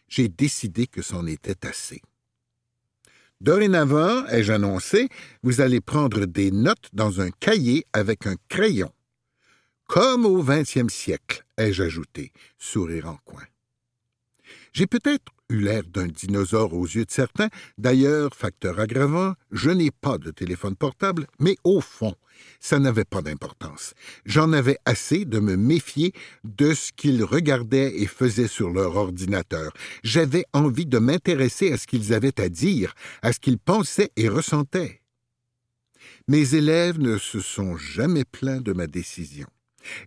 j'ai 0.08 0.30
décidé 0.30 0.88
que 0.88 1.02
c'en 1.02 1.28
était 1.28 1.68
assez. 1.68 2.02
Dorénavant, 3.42 4.26
ai-je 4.28 4.52
annoncé, 4.54 5.10
vous 5.44 5.62
allez 5.62 5.82
prendre 5.82 6.26
des 6.26 6.52
notes 6.52 6.90
dans 6.94 7.22
un 7.22 7.30
cahier 7.30 7.86
avec 7.94 8.26
un 8.26 8.36
crayon. 8.48 8.92
Comme 9.86 10.26
au 10.26 10.42
vingtième 10.42 10.90
siècle, 10.90 11.46
ai-je 11.58 11.84
ajouté, 11.84 12.32
sourire 12.58 13.08
en 13.08 13.18
coin. 13.26 13.44
J'ai 14.74 14.88
peut-être 14.88 15.32
eu 15.50 15.60
l'air 15.60 15.84
d'un 15.84 16.08
dinosaure 16.08 16.74
aux 16.74 16.86
yeux 16.86 17.06
de 17.06 17.12
certains. 17.12 17.50
D'ailleurs, 17.78 18.36
facteur 18.36 18.80
aggravant, 18.80 19.34
je 19.52 19.72
n'ai 19.72 19.92
pas 19.92 20.18
de 20.18 20.32
téléphone 20.32 20.76
portable, 20.76 21.26
mais 21.40 21.56
au 21.64 21.82
fond, 21.82 22.16
ça 22.60 22.80
n'avait 22.80 23.06
pas 23.06 23.22
d'importance. 23.22 23.94
J'en 24.26 24.54
avais 24.54 24.78
assez 24.86 25.26
de 25.26 25.40
me 25.40 25.58
méfier 25.58 26.14
de 26.44 26.74
ce 26.74 26.92
qu'ils 26.92 27.24
regardaient 27.24 28.00
et 28.00 28.06
faisaient 28.06 28.48
sur 28.48 28.70
leur 28.70 28.96
ordinateur. 28.96 29.74
J'avais 30.04 30.46
envie 30.54 30.86
de 30.86 31.00
m'intéresser 31.00 31.72
à 31.72 31.78
ce 31.78 31.88
qu'ils 31.88 32.14
avaient 32.14 32.40
à 32.40 32.50
dire, 32.50 32.94
à 33.22 33.34
ce 33.34 33.40
qu'ils 33.40 33.60
pensaient 33.60 34.12
et 34.16 34.30
ressentaient. 34.30 35.02
Mes 36.28 36.54
élèves 36.56 37.00
ne 37.00 37.18
se 37.18 37.40
sont 37.40 37.76
jamais 37.76 38.24
plaints 38.24 38.62
de 38.62 38.74
ma 38.74 38.88
décision. 38.88 39.48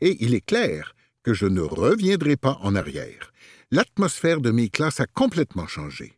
Et 0.00 0.16
il 0.24 0.35
est 0.35 0.44
clair 0.44 0.94
que 1.24 1.35
je 1.35 1.46
ne 1.46 1.61
reviendrai 1.61 2.37
pas 2.37 2.59
en 2.62 2.74
arrière 2.74 3.32
l'atmosphère 3.72 4.40
de 4.40 4.50
mes 4.50 4.68
classes 4.68 5.00
a 5.00 5.06
complètement 5.06 5.66
changé. 5.66 6.12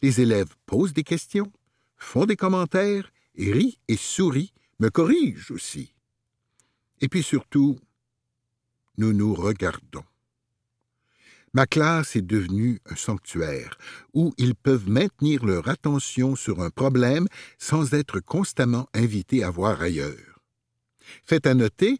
Les 0.00 0.20
élèves 0.20 0.54
posent 0.64 0.94
des 0.94 1.02
questions, 1.02 1.52
font 1.96 2.24
des 2.24 2.36
commentaires, 2.36 3.12
rient 3.36 3.78
et 3.88 3.96
sourient, 3.96 4.52
me 4.78 4.88
corrigent 4.88 5.50
aussi. 5.50 5.92
Et 7.00 7.08
puis 7.08 7.24
surtout, 7.24 7.78
nous 8.96 9.12
nous 9.12 9.34
regardons. 9.34 10.04
Ma 11.52 11.66
classe 11.66 12.14
est 12.14 12.22
devenue 12.22 12.80
un 12.86 12.94
sanctuaire 12.94 13.76
où 14.14 14.32
ils 14.38 14.54
peuvent 14.54 14.88
maintenir 14.88 15.44
leur 15.44 15.68
attention 15.68 16.36
sur 16.36 16.60
un 16.60 16.70
problème 16.70 17.26
sans 17.58 17.94
être 17.94 18.20
constamment 18.20 18.88
invités 18.94 19.42
à 19.42 19.50
voir 19.50 19.80
ailleurs. 19.80 20.40
Fait 21.24 21.46
à 21.46 21.54
noter, 21.54 21.98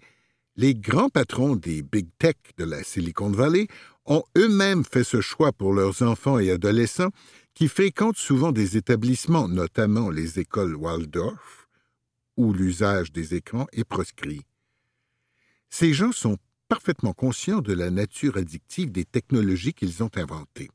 les 0.56 0.74
grands 0.74 1.08
patrons 1.08 1.56
des 1.56 1.82
big 1.82 2.08
tech 2.18 2.36
de 2.58 2.64
la 2.64 2.82
Silicon 2.84 3.30
Valley 3.30 3.68
ont 4.08 4.24
eux-mêmes 4.36 4.84
fait 4.84 5.04
ce 5.04 5.20
choix 5.20 5.52
pour 5.52 5.72
leurs 5.72 6.02
enfants 6.02 6.38
et 6.38 6.50
adolescents 6.50 7.12
qui 7.54 7.68
fréquentent 7.68 8.16
souvent 8.16 8.52
des 8.52 8.76
établissements, 8.76 9.48
notamment 9.48 10.10
les 10.10 10.38
écoles 10.38 10.74
Waldorf, 10.74 11.68
où 12.36 12.52
l'usage 12.52 13.12
des 13.12 13.34
écrans 13.34 13.66
est 13.72 13.84
proscrit. 13.84 14.42
Ces 15.68 15.92
gens 15.92 16.12
sont 16.12 16.38
parfaitement 16.68 17.12
conscients 17.12 17.60
de 17.60 17.72
la 17.74 17.90
nature 17.90 18.36
addictive 18.36 18.90
des 18.90 19.04
technologies 19.04 19.74
qu'ils 19.74 20.02
ont 20.02 20.10
inventées. 20.16 20.70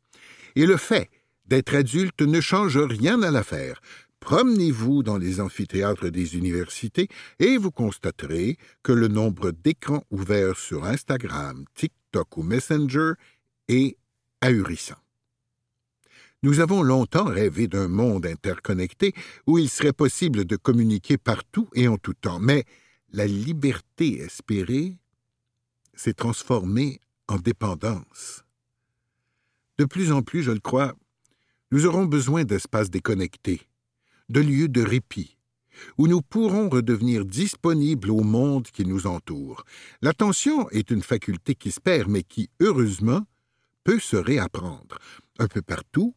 Et 0.56 0.66
le 0.66 0.78
fait 0.78 1.10
d'être 1.46 1.76
adulte 1.76 2.22
ne 2.22 2.42
change 2.42 2.78
rien 2.78 3.22
à 3.24 3.32
l'affaire. 3.32 3.82
Promenez-vous 4.20 5.04
dans 5.04 5.18
les 5.18 5.42
amphithéâtres 5.42 6.10
des 6.10 6.38
universités 6.38 7.08
et 7.40 7.58
vous 7.58 7.72
constaterez 7.72 8.58
que 8.84 8.92
le 8.92 9.08
nombre 9.08 9.52
d'écrans 9.52 10.04
ouverts 10.12 10.58
sur 10.58 10.86
Instagram, 10.86 11.66
TikTok 11.76 12.03
ou 12.36 12.44
Messenger 12.44 13.14
est 13.68 13.98
ahurissant. 14.42 14.98
Nous 16.42 16.60
avons 16.60 16.84
longtemps 16.84 17.26
rêvé 17.26 17.68
d'un 17.68 17.88
monde 17.88 18.26
interconnecté 18.26 19.14
où 19.48 19.58
il 19.58 19.70
serait 19.70 19.94
possible 19.94 20.44
de 20.46 20.58
communiquer 20.58 21.18
partout 21.18 21.70
et 21.74 21.88
en 21.88 21.98
tout 21.98 22.14
temps, 22.14 22.40
mais 22.40 22.66
la 23.12 23.26
liberté 23.26 24.20
espérée 24.20 24.98
s'est 25.94 26.14
transformée 26.14 27.00
en 27.28 27.38
dépendance. 27.38 28.44
De 29.78 29.86
plus 29.86 30.12
en 30.12 30.22
plus, 30.22 30.44
je 30.44 30.52
le 30.52 30.60
crois, 30.60 30.96
nous 31.72 31.86
aurons 31.86 32.06
besoin 32.06 32.44
d'espaces 32.44 32.90
déconnectés 32.90 33.62
de 34.30 34.42
lieux 34.42 34.68
de 34.68 34.82
répit, 34.82 35.38
où 35.98 36.08
nous 36.08 36.22
pourrons 36.22 36.70
redevenir 36.70 37.26
disponibles 37.26 38.12
au 38.12 38.22
monde 38.22 38.68
qui 38.68 38.86
nous 38.86 39.08
entoure. 39.08 39.66
L'attention 40.02 40.70
est 40.70 40.92
une 40.92 41.02
faculté 41.02 41.56
qui 41.56 41.72
se 41.72 41.80
perd, 41.80 42.10
mais 42.10 42.24
qui, 42.24 42.50
heureusement, 42.60 43.26
peut 43.84 44.00
se 44.00 44.16
réapprendre. 44.16 44.98
Un 45.40 45.48
peu 45.48 45.62
partout, 45.62 46.16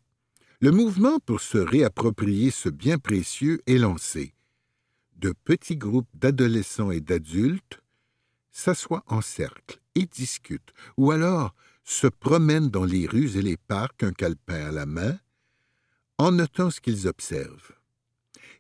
le 0.61 0.71
mouvement 0.71 1.19
pour 1.19 1.41
se 1.41 1.59
réapproprier 1.59 2.51
ce 2.51 2.69
bien 2.69 2.99
précieux 2.99 3.61
est 3.67 3.79
lancé. 3.79 4.35
De 5.17 5.33
petits 5.33 5.77
groupes 5.77 6.09
d'adolescents 6.15 6.91
et 6.91 7.01
d'adultes 7.01 7.81
s'assoient 8.53 9.05
en 9.07 9.21
cercle 9.21 9.81
et 9.95 10.07
discutent, 10.07 10.73
ou 10.97 11.11
alors 11.11 11.55
se 11.85 12.07
promènent 12.07 12.69
dans 12.69 12.85
les 12.85 13.07
rues 13.07 13.37
et 13.37 13.43
les 13.43 13.57
parcs, 13.57 14.03
un 14.03 14.13
calepin 14.13 14.67
à 14.67 14.73
la 14.73 14.87
main, 14.87 15.19
en 16.19 16.33
notant 16.33 16.71
ce 16.71 16.81
qu'ils 16.81 17.07
observent 17.07 17.76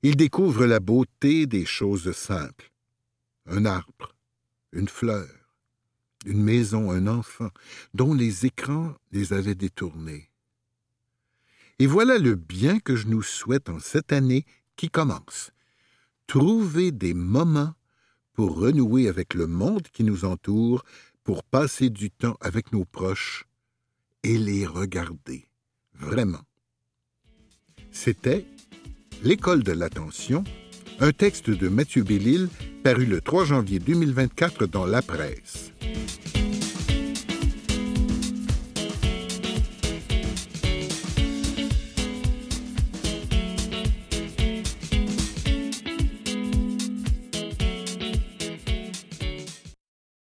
ils 0.02 0.16
découvrent 0.16 0.66
la 0.66 0.80
beauté 0.80 1.46
des 1.46 1.64
choses 1.64 2.12
simples. 2.12 2.70
Un 3.46 3.64
arbre, 3.64 4.14
une 4.72 4.88
fleur, 4.88 5.28
une 6.24 6.42
maison, 6.42 6.90
un 6.90 7.06
enfant, 7.06 7.50
dont 7.94 8.14
les 8.14 8.46
écrans 8.46 8.94
les 9.12 9.32
avaient 9.32 9.54
détournés. 9.54 10.30
Et 11.78 11.86
voilà 11.86 12.18
le 12.18 12.34
bien 12.34 12.78
que 12.80 12.96
je 12.96 13.06
nous 13.06 13.22
souhaite 13.22 13.68
en 13.68 13.78
cette 13.78 14.12
année 14.12 14.44
qui 14.76 14.88
commence. 14.88 15.52
Trouver 16.26 16.90
des 16.90 17.14
moments 17.14 17.74
pour 18.32 18.56
renouer 18.56 19.08
avec 19.08 19.34
le 19.34 19.46
monde 19.46 19.88
qui 19.92 20.04
nous 20.04 20.24
entoure, 20.24 20.84
pour 21.24 21.42
passer 21.42 21.90
du 21.90 22.10
temps 22.10 22.36
avec 22.40 22.72
nos 22.72 22.84
proches 22.84 23.46
et 24.22 24.38
les 24.38 24.66
regarder, 24.66 25.48
vraiment. 25.94 26.42
C'était 27.90 28.46
L'école 29.22 29.62
de 29.62 29.72
l'attention, 29.72 30.44
un 31.00 31.12
texte 31.12 31.50
de 31.50 31.68
Mathieu 31.68 32.02
Bellil 32.02 32.48
paru 32.84 33.06
le 33.06 33.20
3 33.20 33.46
janvier 33.46 33.78
2024 33.78 34.66
dans 34.66 34.86
La 34.86 35.02
Presse. 35.02 35.72